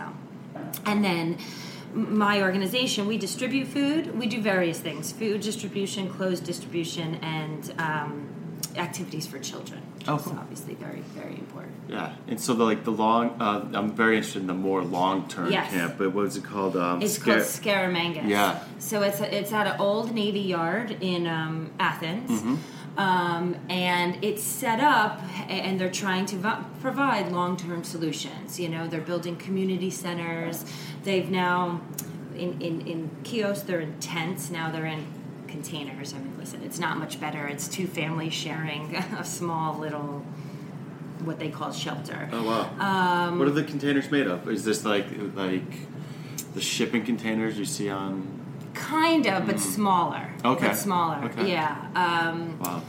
[0.86, 1.38] and then
[1.93, 4.18] my organization, we distribute food.
[4.18, 8.30] We do various things: food distribution, clothes distribution, and um,
[8.76, 9.82] activities for children.
[9.97, 11.74] Which Oh, is obviously very very important.
[11.89, 15.28] Yeah, and so the like the long, uh, I'm very interested in the more long
[15.28, 15.72] term Yes.
[15.72, 15.95] camp.
[15.97, 16.76] But what is it called?
[16.78, 18.28] Um, It's Scar- called Skaramangas.
[18.28, 18.60] Yeah.
[18.80, 22.55] So it's it's at an old Navy yard in um, Athens, Mm-hmm.
[22.99, 28.60] um, and it's set up, and they're trying to vo- provide long term solutions.
[28.60, 30.66] You know, they're building community centers.
[31.03, 31.82] They've now
[32.36, 34.49] in in in Chios they're in tents.
[34.51, 35.05] Now they're in
[35.62, 36.14] containers.
[36.14, 37.47] I mean, listen, it's not much better.
[37.47, 40.24] It's two families sharing a small little
[41.24, 42.30] what they call shelter.
[42.32, 42.70] Oh wow!
[43.28, 44.47] Um, what are the containers made of?
[44.47, 45.64] Is this like like
[46.53, 48.28] the shipping containers you see on?
[48.76, 50.30] Kind of, but smaller.
[50.43, 50.51] Mm.
[50.55, 50.68] Okay.
[50.68, 51.26] But smaller.
[51.26, 51.49] Okay.
[51.51, 51.88] Yeah.
[51.95, 52.84] Um, Wow.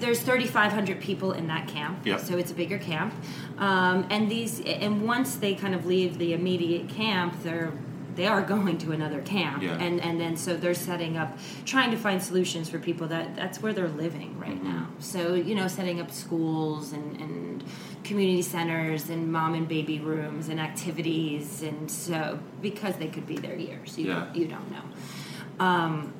[0.00, 2.04] there's 3,500 people in that camp.
[2.04, 2.18] Yep.
[2.20, 3.14] So it's a bigger camp.
[3.58, 7.70] Um, and these, and once they kind of leave the immediate camp, they're
[8.14, 9.76] they are going to another camp, Yeah.
[9.78, 13.62] and and then so they're setting up, trying to find solutions for people that that's
[13.62, 14.68] where they're living right Mm-hmm.
[14.72, 14.86] now.
[14.98, 17.64] So you know, setting up schools and and
[18.04, 23.36] community centers and mom and baby rooms and activities, and so because they could be
[23.36, 24.14] there years, you Yeah.
[24.20, 25.64] don't, you don't know.
[25.64, 26.12] Um,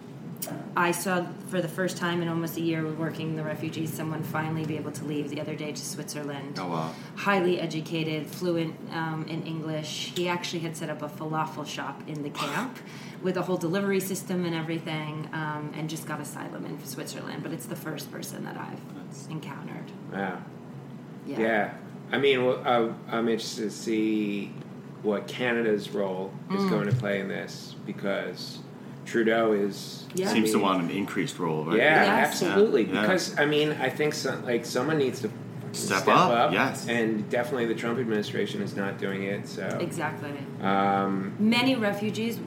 [0.77, 4.65] I saw for the first time in almost a year working the refugees, someone finally
[4.65, 6.59] be able to leave the other day to Switzerland.
[6.61, 6.95] Oh wow.
[7.17, 10.13] Highly educated, fluent um, in English.
[10.17, 12.79] He actually had set up a falafel shop in the camp
[13.23, 17.43] with a whole delivery system and everything, um, and just got asylum in Switzerland.
[17.43, 19.91] But it's the first person that I've That's- encountered.
[20.13, 20.43] Wow.
[21.27, 21.41] Yeah.
[21.41, 21.75] Yeah.
[22.11, 24.53] I mean, well, uh, I'm interested to see
[25.03, 26.57] what Canada's role Mm.
[26.59, 28.59] is going to play in this because
[29.05, 30.29] Trudeau is Yeah.
[30.29, 31.77] Seems to I mean, want an increased role, right?
[31.79, 32.29] Yeah, Yes.
[32.29, 32.85] absolutely.
[32.85, 33.01] Yeah, yeah.
[33.03, 35.31] Because I mean, I think some, like someone needs to
[35.73, 36.87] Step up, yes.
[36.87, 39.49] and definitely the Trump administration is not doing it.
[39.49, 40.31] So, Exactly.
[40.61, 42.39] um, Many refugees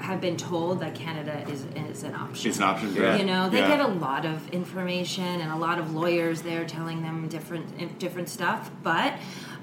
[0.00, 2.48] have been told that Canada is, is an option.
[2.48, 2.94] It's an option.
[2.94, 3.02] Yeah.
[3.02, 3.16] Yeah.
[3.16, 3.68] You know, they Yeah.
[3.76, 8.28] get a lot of information and a lot of lawyers there telling them different different
[8.28, 8.70] stuff.
[8.82, 9.14] But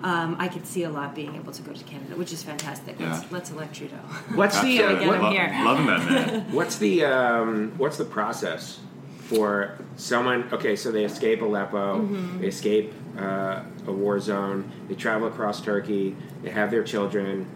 [0.03, 2.99] um, I could see a lot being able to go to Canada, which is fantastic.
[2.99, 3.27] Let's, Yeah.
[3.31, 3.95] let's elect Trudeau.
[4.35, 5.51] what's the uh, get what, him Lo- here.
[5.65, 6.51] Loving that man.
[6.51, 8.79] what's the um, what's the process
[9.19, 10.47] for someone?
[10.53, 12.41] Okay, so they escape Aleppo, Mm-hmm.
[12.41, 17.47] they escape uh, a war zone, they travel across Turkey, they have their children.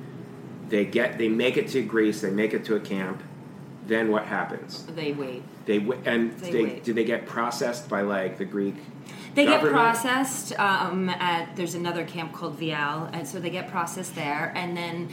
[0.71, 3.21] They get they make it to Greece, they make it to a camp.
[3.85, 4.85] Then what happens?
[4.85, 5.43] They wait.
[5.65, 8.75] They w- and They they, do they get processed by like the Greek?
[9.35, 14.15] They get processed um, at there's another camp called Vial, and so they get processed
[14.15, 15.09] there, and then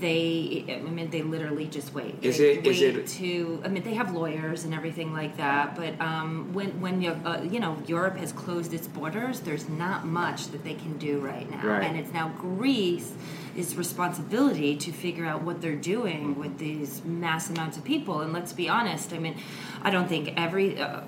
[0.00, 2.16] they I mean they literally just wait.
[2.22, 5.36] Is they it- is wait it- to I mean they have lawyers and everything like
[5.36, 9.68] that, but um, when when you uh, you know Europe has closed its borders, there's
[9.68, 11.82] not much that they can do right now, Right.
[11.84, 13.12] and it's now Greece.
[13.56, 18.32] Is responsibility to figure out what they're doing with these mass amounts of people, and
[18.32, 19.12] let's be honest.
[19.12, 19.34] I mean,
[19.82, 21.00] I don't think every uh,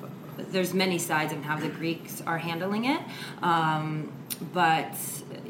[0.50, 3.00] there's many sides of how the Greeks are handling it,
[3.42, 4.10] um,
[4.52, 4.92] but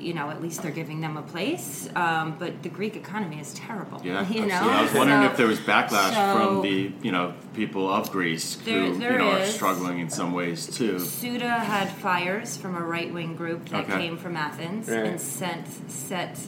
[0.02, 1.88] you know at least they're giving them a place.
[1.94, 4.00] Um, but the Greek economy is terrible.
[4.04, 4.60] Yeah, you know.
[4.60, 8.10] I was wondering So- if there was backlash so- from the you know people of
[8.10, 10.98] Greece There- who there you know are struggling in some ways too.
[10.98, 13.98] Suda had fires from a right wing group that Okay.
[13.98, 14.98] came from Athens Right.
[15.06, 16.38] and sent set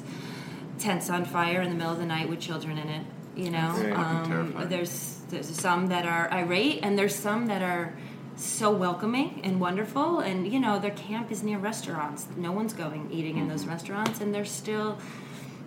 [0.78, 3.06] tents on fire in the middle of the night with children in it.
[3.36, 3.92] You know, Right.
[3.96, 7.94] Um, there's there's some that are irate and there's some that are
[8.36, 12.26] so welcoming and wonderful and you know their camp is near restaurants.
[12.36, 13.50] No one's going eating in Mm-hmm.
[13.50, 14.98] those restaurants and they're still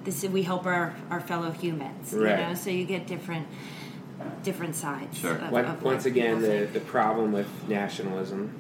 [0.04, 2.14] this we help our, our fellow humans.
[2.14, 2.40] Right.
[2.40, 3.48] You know, so you get different
[4.44, 5.18] different sides.
[5.18, 5.36] Sure.
[5.36, 6.74] Of, One- of once again, the, think.
[6.74, 8.52] the problem with nationalism,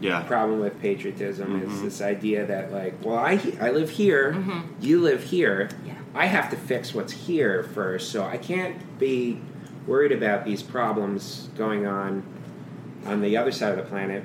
[0.00, 1.74] Yeah, the problem with patriotism Mm-hmm.
[1.74, 4.36] is this idea that like, well, I I live here,
[4.80, 5.68] you live here.
[5.72, 5.86] Mm-hmm.
[5.86, 5.94] Yeah.
[6.14, 9.40] I have to fix what's here first, so I can't be
[9.86, 12.22] worried about these problems going on
[13.06, 14.22] on the other side of the planet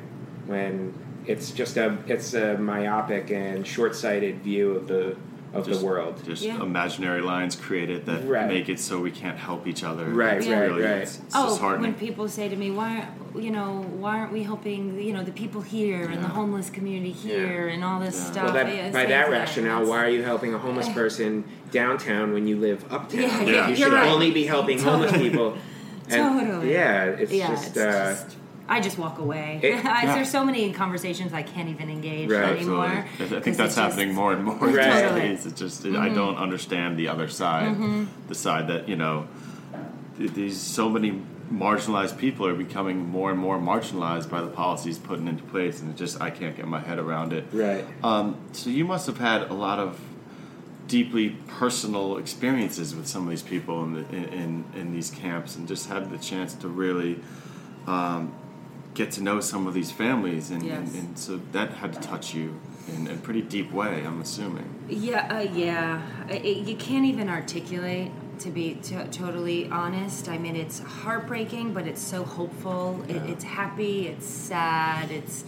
[0.47, 0.93] when
[1.27, 5.15] it's just a it's a myopic and short-sighted view of the
[5.53, 6.21] of Just- the world.
[6.25, 6.61] just Yeah.
[6.61, 8.45] imaginary lines created that Right.
[8.47, 10.03] make it so we can't help each other.
[10.03, 10.97] Right, It's right, really, right.
[10.97, 14.43] It's, it's oh, when people say to me, "Why, aren't- you know, why aren't we
[14.43, 18.31] helping, you know, the people here and the homeless community here and all this Yeah.
[18.31, 21.45] stuff?" Well, that, Yeah, by that rationale, that's- why are you helping a homeless person
[21.71, 23.21] downtown when you live uptown?
[23.21, 24.11] Yeah, yeah, you you're should right.
[24.11, 25.55] only be helping homeless people.
[26.09, 26.73] And, Totally.
[26.73, 27.67] Yeah, it's yeah, just.
[27.69, 28.35] it's uh, just-
[28.67, 29.59] I just walk away.
[29.61, 30.15] It- Yeah.
[30.15, 32.43] There's so many conversations I can't even engage Right.
[32.57, 32.85] Absolutely.
[32.87, 33.05] anymore.
[33.13, 34.75] I th- I 'cause think that's happening just- more and more Right.
[35.03, 35.21] Totally.
[35.33, 36.15] It's just I Mm-hmm.
[36.15, 37.75] don't understand the other side,
[38.27, 39.27] the side that you know
[40.17, 41.21] these so many
[41.53, 45.91] marginalized people are becoming more and more marginalized by the policies put into place, and
[45.91, 47.45] it just I can't get my head around it.
[47.53, 47.85] right.
[48.03, 49.99] Um, so you must have had a lot of
[50.87, 55.67] deeply personal experiences with some of these people in, the, in, in these camps, and
[55.67, 57.19] just had the chance to really
[57.87, 58.33] um,
[58.95, 60.77] get to know some of these families, and, Yes.
[60.79, 64.03] and, and so that had to touch you in a pretty deep way.
[64.05, 64.67] I'm assuming.
[64.89, 66.01] Yeah, uh, yeah.
[66.29, 68.11] It, you can't even articulate.
[68.39, 73.01] To be to totally honest, I mean it's heartbreaking, but it's so hopeful.
[73.07, 74.07] It, it's happy.
[74.09, 75.09] It's sad.
[75.09, 75.45] It's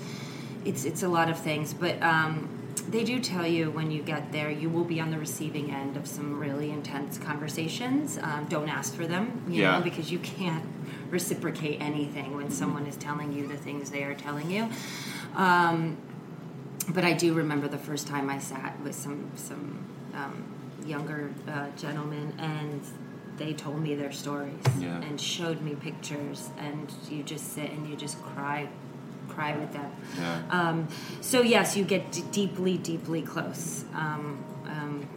[0.64, 1.74] it's it's a lot of things.
[1.74, 2.48] But um,
[2.89, 5.98] they do tell you when you get there, you will be on the receiving end
[5.98, 8.18] of some really intense conversations.
[8.22, 9.80] Um, don't ask for them, you Yeah.
[9.80, 10.64] know, because you can't
[11.10, 14.70] reciprocate anything when someone is telling you the things they are telling you.
[15.36, 15.97] Um,
[16.89, 20.43] but I do remember the first time I sat with some some um,
[20.86, 22.82] younger uh, gentlemen, and
[23.38, 25.01] they told me their stories Yeah.
[25.01, 28.68] and showed me pictures, and you just sit and you just cry,
[29.28, 29.91] cry with them.
[30.18, 30.41] Yeah.
[30.49, 30.88] Um,
[31.22, 33.84] so yes, you get d- deeply, deeply close.
[33.93, 35.08] Um, um,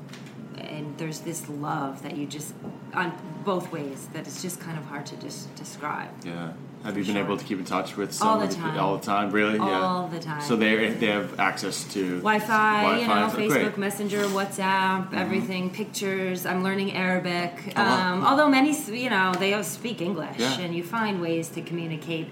[0.58, 2.52] and there's this love that you just
[2.94, 3.12] on
[3.44, 6.08] both ways that it's just kind of hard to just describe.
[6.24, 6.52] Yeah.
[6.84, 7.24] Have you been Sure.
[7.24, 8.78] able to keep in touch with some All the time.
[8.78, 9.30] all the time?
[9.30, 9.56] Really?
[9.56, 9.80] yeah.
[9.82, 10.40] All the time.
[10.40, 13.66] So they they have access to Wi-Fi, you know, so Facebook great.
[13.72, 13.80] Mm-hmm.
[13.80, 16.46] Messenger, WhatsApp, everything, pictures.
[16.46, 17.52] I'm learning Arabic.
[17.76, 18.12] Oh, wow.
[18.14, 18.72] Um, although many,
[19.04, 20.58] you know, they all speak English, Yeah.
[20.64, 22.28] and you find ways to communicate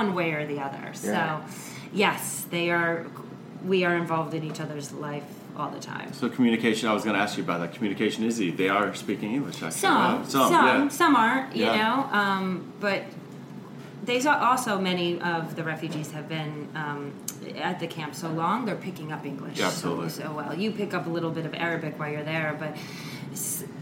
[0.00, 0.92] one way or the other.
[0.94, 1.40] So,
[1.92, 3.06] yes, they are.
[3.64, 5.24] We are involved in each other's life
[5.56, 6.12] all the time.
[6.12, 6.88] So communication.
[6.88, 7.74] I was going to ask you about that.
[7.74, 8.50] Communication is easy.
[8.56, 9.56] They are speaking English.
[9.56, 9.70] Actually.
[9.72, 10.24] Some, Wow.
[10.24, 10.88] some, yeah.
[10.88, 11.76] some, aren't, you Yeah.
[11.76, 12.18] know.
[12.18, 13.04] Um, but
[14.04, 17.12] there's al- also many of the refugees have been um,
[17.56, 20.08] at the camp so long they're picking up English Yeah, so, absolutely.
[20.10, 20.54] so well.
[20.58, 22.76] You pick up a little bit of Arabic while you're there, but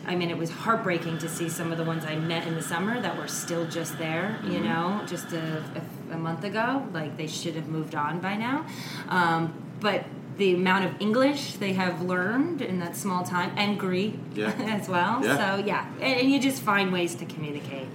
[0.07, 2.63] I mean, it was heartbreaking to see some of the ones I met in the
[2.63, 4.39] summer that were still just there.
[4.45, 4.65] You Mm-hmm.
[4.65, 5.63] know, just a,
[6.11, 8.67] a, a month ago, like they should have moved on by now.
[9.09, 10.05] Um, but
[10.37, 14.53] the amount of English they have learned in that small time, and Greek Yeah.
[14.79, 15.25] as well.
[15.25, 15.37] Yeah.
[15.59, 17.89] So yeah, and, and you just find ways to communicate.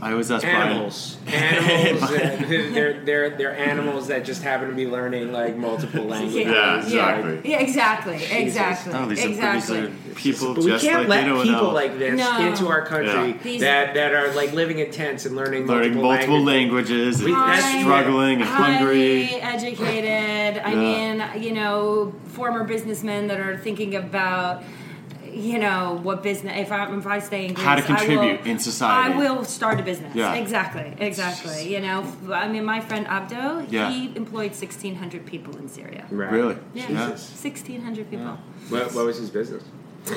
[0.00, 0.68] I always ask Brian.
[0.68, 2.10] Animals, animals.
[2.48, 6.46] they're they're they're animals that just happen to be learning like multiple languages.
[6.52, 7.50] Yeah, exactly.
[7.50, 9.78] Yeah, exactly, exactly, Oh, these exactly.
[9.78, 11.74] are, these are people But we just can't like let people else.
[11.74, 12.46] like this No.
[12.46, 13.58] into our country Yeah.
[13.60, 17.20] That, that are like living in tents and learning learning multiple, multiple languages.
[17.20, 19.24] languages, We- and that's- struggling and hungry.
[19.24, 20.62] Highly educated.
[20.64, 21.34] I Yeah.
[21.34, 24.62] mean, you know, former businessmen that are thinking about,
[25.38, 27.96] you know what business if I if I stay in Greece, How to I will-
[27.96, 29.12] contribute in society.
[29.14, 30.14] I will start a business.
[30.14, 30.34] Yeah.
[30.34, 31.72] Exactly, exactly.
[31.72, 33.90] You know, I mean, my friend Abdo, Yeah.
[33.90, 36.04] he employed sixteen hundred people in Syria.
[36.10, 36.32] Right.
[36.32, 36.56] Really?
[36.74, 37.14] Yeah, Yeah.
[37.16, 38.38] sixteen hundred people.
[38.68, 39.62] What, what was his business?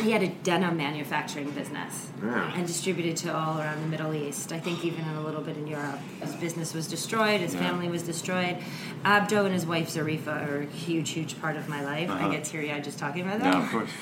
[0.01, 2.53] He had a denim manufacturing business Wow.
[2.55, 4.53] and distributed to all around the Middle East.
[4.53, 5.99] I think even a little bit in Europe.
[6.21, 7.41] His business was destroyed.
[7.41, 7.61] His Yeah.
[7.67, 8.57] family was destroyed.
[9.03, 12.09] Abdo and his wife Zarifa are a huge, huge part of my life.
[12.09, 12.27] Uh-huh.
[12.27, 13.53] I get teary eyed just talking about that.
[13.53, 13.89] Yeah, of course.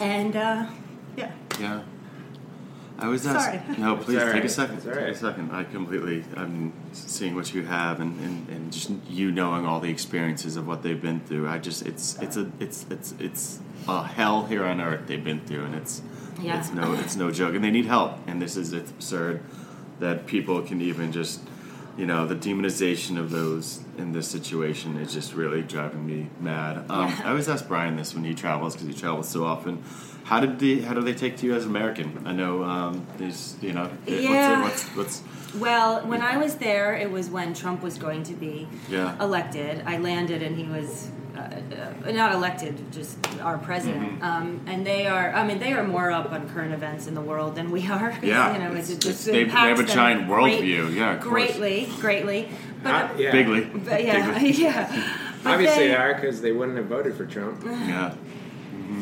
[0.00, 0.66] And uh,
[1.16, 1.82] yeah, Yeah.
[2.98, 3.60] I was Sorry.
[3.76, 4.76] No, please all take a second.
[4.78, 5.50] It's all Take a second.
[5.52, 6.24] I completely.
[6.34, 10.66] I'm seeing what you have, and, and, and just you knowing all the experiences of
[10.66, 11.46] what they've been through.
[11.46, 15.40] I just it's it's a it's it's it's a hell here on earth they've been
[15.40, 16.00] through, and it's
[16.40, 16.58] Yeah.
[16.58, 18.18] it's no it's no joke, and they need help.
[18.26, 19.42] And this is absurd
[20.00, 21.40] that people can even just
[21.96, 26.84] you know the demonization of those in this situation is just really driving me mad.
[26.90, 27.20] Um, Yeah.
[27.24, 29.82] I always ask Brian this when he travels because he travels so often.
[30.24, 32.22] How did the how do they take to you as American?
[32.26, 34.62] I know um, these you know it- Yeah.
[34.62, 38.34] what's, what's what's Well, when I was there, it was when Trump was going to
[38.34, 39.16] be Yeah.
[39.22, 39.82] elected.
[39.86, 41.08] I landed, and he was
[41.52, 44.20] uh, uh, not elected, just our president.
[44.20, 44.22] Mm-hmm.
[44.24, 47.20] Um, and they are, I mean, they are more up on current events in the
[47.20, 48.12] world than we are.
[48.22, 50.94] Yeah, you know, it's- it it's- just they- they have a them giant great- worldview.
[50.94, 52.48] Yeah, of greatly, greatly.
[52.82, 53.32] But, How- yeah.
[53.32, 54.58] bigly but yeah, Bigly.
[54.58, 55.12] yeah.
[55.44, 57.62] But Obviously, they, they are because they wouldn't have voted for Trump.
[57.64, 58.14] yeah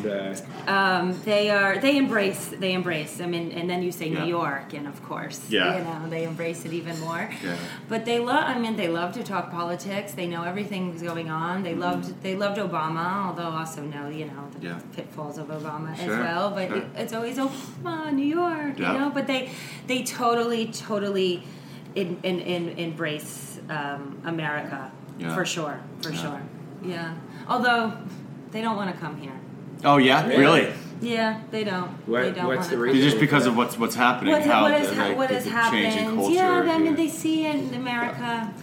[0.05, 0.35] Uh,
[0.67, 4.19] um, they are they embrace they embrace i mean and then you say Yeah.
[4.23, 5.77] new york and of course Yeah.
[5.77, 7.55] you know they embrace it even more Yeah.
[7.89, 11.63] but they love i mean they love to talk politics they know everything's going on
[11.63, 14.65] they loved they loved obama although also know you know the Mm-hmm.
[14.67, 14.95] Yeah.
[14.95, 16.77] pitfalls of obama Sure, as well but sure.
[16.77, 18.93] it, it's always obama new york Yeah.
[18.93, 19.41] you know but they
[19.87, 21.43] they totally totally
[22.01, 24.81] in, in, in, embrace um, america
[25.19, 25.33] Yeah.
[25.35, 26.21] for sure for Yeah.
[26.21, 26.41] sure
[26.83, 27.13] yeah
[27.47, 27.83] although
[28.51, 29.37] they don't want to come here
[29.85, 30.41] oh yeah Really?
[30.41, 31.89] really yeah, they don't.
[32.07, 33.01] What- they don't what's wanna the reason?
[33.01, 35.81] just because of what's what's happening What, how what has, the, like, what has happened?
[35.93, 36.95] change in culture yeah, I mean, here.
[36.95, 38.53] they see in America.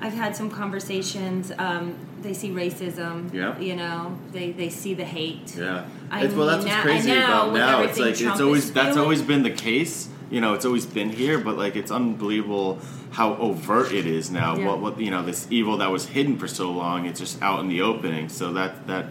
[0.00, 1.52] I've had some conversations.
[1.56, 3.32] Um, they see racism.
[3.32, 3.56] Yeah.
[3.58, 5.56] You know, they, they see the hate.
[5.56, 5.86] Yeah.
[6.10, 7.82] I It's, well, that's mean, what's now- crazy now about now.
[7.84, 10.08] It's like Trump it's always that's doing- always been the case.
[10.28, 12.80] You know, it's always been here, but like it's unbelievable
[13.12, 14.56] how overt it is now.
[14.56, 14.66] Yeah.
[14.66, 17.60] What what you know, this evil that was hidden for so long, it's just out
[17.60, 18.28] in the opening.
[18.28, 19.06] So that that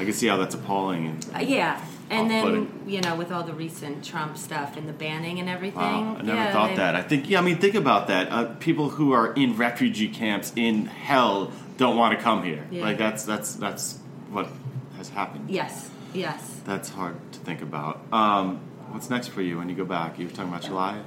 [0.00, 1.06] I can see how that's appalling.
[1.06, 1.84] And Uh, yeah.
[2.08, 5.80] And then you know, with all the recent Trump stuff and the banning and everything.
[5.80, 6.96] wow, I never yeah, thought they- that.
[6.96, 8.32] I think yeah, I mean, think about that.
[8.32, 12.64] Uh, people who are in refugee camps in hell don't want to come here.
[12.70, 12.82] Yeah.
[12.82, 13.98] Like that's that's that's
[14.30, 14.48] what
[14.96, 15.50] has happened.
[15.50, 15.88] Yes.
[16.12, 16.60] Yes.
[16.64, 18.00] That's hard to think about.
[18.12, 18.58] Um,
[18.90, 20.18] what's next for you when you go back?
[20.18, 20.98] You were talking about July.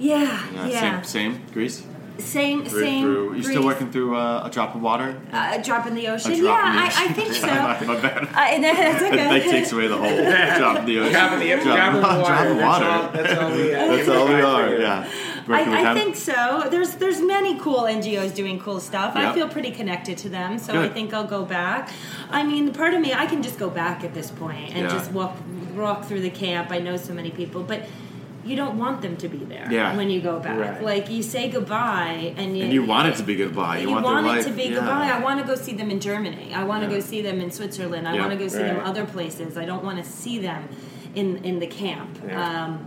[0.00, 0.44] Yeah.
[0.54, 1.02] Yeah, Yeah.
[1.02, 1.42] Same, same.
[1.52, 1.84] Greece.
[2.18, 2.64] Same.
[2.64, 3.04] Through, same.
[3.04, 5.20] through, you still working through uh, a drop of water?
[5.32, 6.38] Uh, a drop in the A ocean.
[6.40, 7.46] drop yeah, in the I, I think so.
[7.46, 8.28] my, my bad.
[8.34, 9.16] I, that's okay.
[9.16, 10.08] That, that takes away the whole
[10.58, 11.12] drop in the ocean.
[11.12, 12.84] drop in the drop, in water.
[12.84, 13.74] Drop in That's all, that's all we.
[13.74, 14.74] Uh, That's all we are.
[14.78, 15.10] Yeah.
[15.50, 16.66] I, I think so.
[16.70, 19.14] There's there's many cool NGOs doing cool stuff.
[19.14, 19.24] Yep.
[19.24, 21.90] I feel pretty connected to them, so I think I'll go back.
[22.30, 24.88] I mean, part of me, I can just go back at this point and Yeah.
[24.88, 25.36] just walk
[25.74, 26.70] walk through the camp.
[26.70, 27.88] I know so many people, but
[28.44, 29.96] you don't want them to be there Yeah.
[29.96, 30.58] when you go back.
[30.58, 30.82] Right.
[30.82, 33.78] Like you say goodbye, and you, And you want it to be goodbye.
[33.78, 34.46] You, you want, want, their it life.
[34.46, 34.74] to be yeah.
[34.76, 35.10] goodbye.
[35.10, 36.52] I want to go see them in Germany.
[36.54, 36.96] I want to Yeah.
[36.96, 38.06] go see them in Switzerland.
[38.08, 38.20] I Yeah.
[38.20, 39.56] want to go see them other places.
[39.58, 40.68] I don't want to see them
[41.14, 42.18] in in the camp.
[42.26, 42.64] Yeah.
[42.64, 42.86] Um,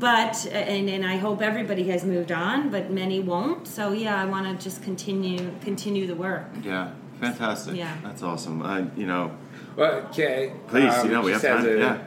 [0.00, 3.66] but and, and I hope everybody has moved on, but many won't.
[3.66, 6.46] So yeah, I want to just continue continue the work.
[6.62, 6.90] Yeah.
[7.20, 7.74] Fantastic.
[7.76, 7.92] Yeah.
[8.04, 8.62] That's awesome.
[8.62, 9.32] I, you know,
[9.76, 10.52] Well, okay.
[10.68, 11.98] Please, um, you know, we have time, a yeah.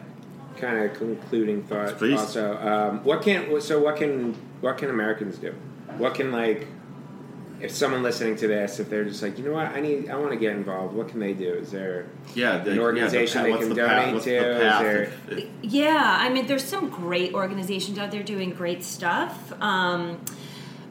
[0.61, 1.97] Kind of concluding thought.
[1.97, 2.19] Please.
[2.19, 5.55] Also, um, what can so what can what can Americans do?
[5.97, 6.67] What can like
[7.61, 10.15] if someone listening to this, if they're just like, you know what, I need, I
[10.15, 10.95] want to get involved.
[10.95, 11.53] What can they do?
[11.53, 14.31] Is there yeah, the, An organization yeah, the, they can the donate what's to?
[14.31, 18.51] The Is there- if- if- Yeah, I mean, there's some great organizations out there doing
[18.51, 19.53] great stuff.
[19.61, 20.19] Um,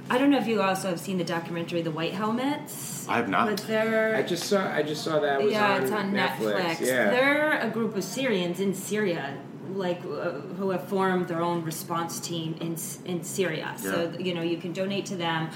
[0.09, 3.29] I don't know if you also have seen the documentary "The White Helmets." I have
[3.29, 3.49] not.
[3.49, 6.57] But they're I just saw, I just saw that was yeah, on, it's on Netflix.
[6.57, 6.81] Netflix.
[6.81, 9.39] Yeah, They're a group of Syrians in Syria,
[9.75, 13.75] like uh, who have formed their own response team in in Syria.
[13.77, 15.51] So you know you can donate to them.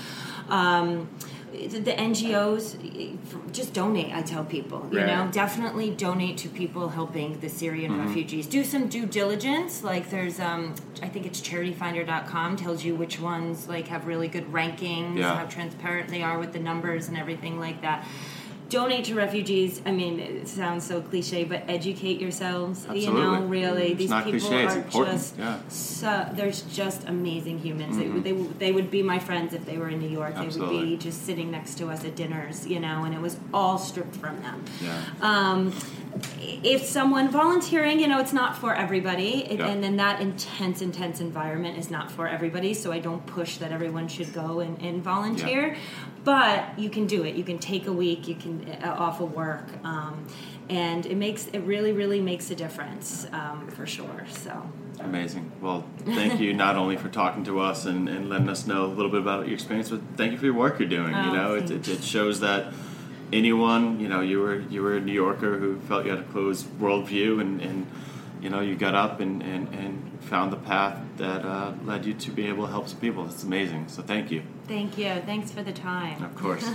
[0.49, 1.09] Um,
[1.53, 2.65] the the NGOs
[3.53, 4.12] just donate.
[4.12, 5.07] I tell people, you Right.
[5.07, 8.07] know, definitely donate to people helping the Syrian Mm-hmm.
[8.09, 8.47] refugees.
[8.47, 9.85] Do some due diligence.
[9.85, 14.51] Like there's, um, I think it's CharityFinder.com tells you which ones like have really good
[14.53, 15.37] rankings, Yeah.
[15.37, 18.05] how transparent they are with the numbers and everything like that
[18.69, 19.81] donate to refugees.
[19.85, 22.87] I mean, it sounds so cliche, but educate yourselves.
[22.93, 23.47] You know, Absolutely.
[23.47, 25.61] really, It's these not people cliche, it's are important, just yeah.
[25.69, 26.29] so.
[26.33, 27.97] There's just amazing humans.
[27.97, 28.23] Mm-hmm.
[28.23, 30.35] They, they they would be my friends if they were in New York.
[30.37, 30.77] Absolutely.
[30.77, 32.67] They would be just sitting next to us at dinners.
[32.67, 34.65] You know, and it was all stripped from them.
[34.81, 35.03] Yeah.
[35.21, 35.73] Um,
[36.41, 39.67] if someone volunteering, you know, it's not for everybody, Yeah.
[39.67, 42.75] and then that intense, intense environment is not for everybody.
[42.75, 45.77] So I don't push that everyone should go and, and volunteer,
[46.25, 47.35] but you can do it.
[47.35, 50.27] You can take a week, you can uh, off of work, um,
[50.71, 54.25] and it makes it really, really makes a difference um, for sure.
[54.31, 54.62] So
[55.01, 55.51] Amazing.
[55.61, 58.87] Well, thank you not only for talking to us and, and letting us know a
[58.87, 61.15] little bit about your experience, but thank you for your work you're doing.
[61.15, 62.73] Oh, you know, it, it, it shows that
[63.35, 66.24] anyone, you know, you were you were a New Yorker who felt you had a
[66.24, 67.87] closed worldview, and, and
[68.41, 72.14] you know, you got up and, and, and found the path that uh, led you
[72.14, 73.26] to be able to help some people.
[73.26, 73.89] It's amazing.
[73.89, 74.43] So thank you.
[74.68, 75.12] thank you.
[75.26, 76.22] Thanks for the time.
[76.22, 76.64] Of course.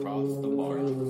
[0.00, 0.86] Across the margin.
[0.86, 1.09] Across the margin.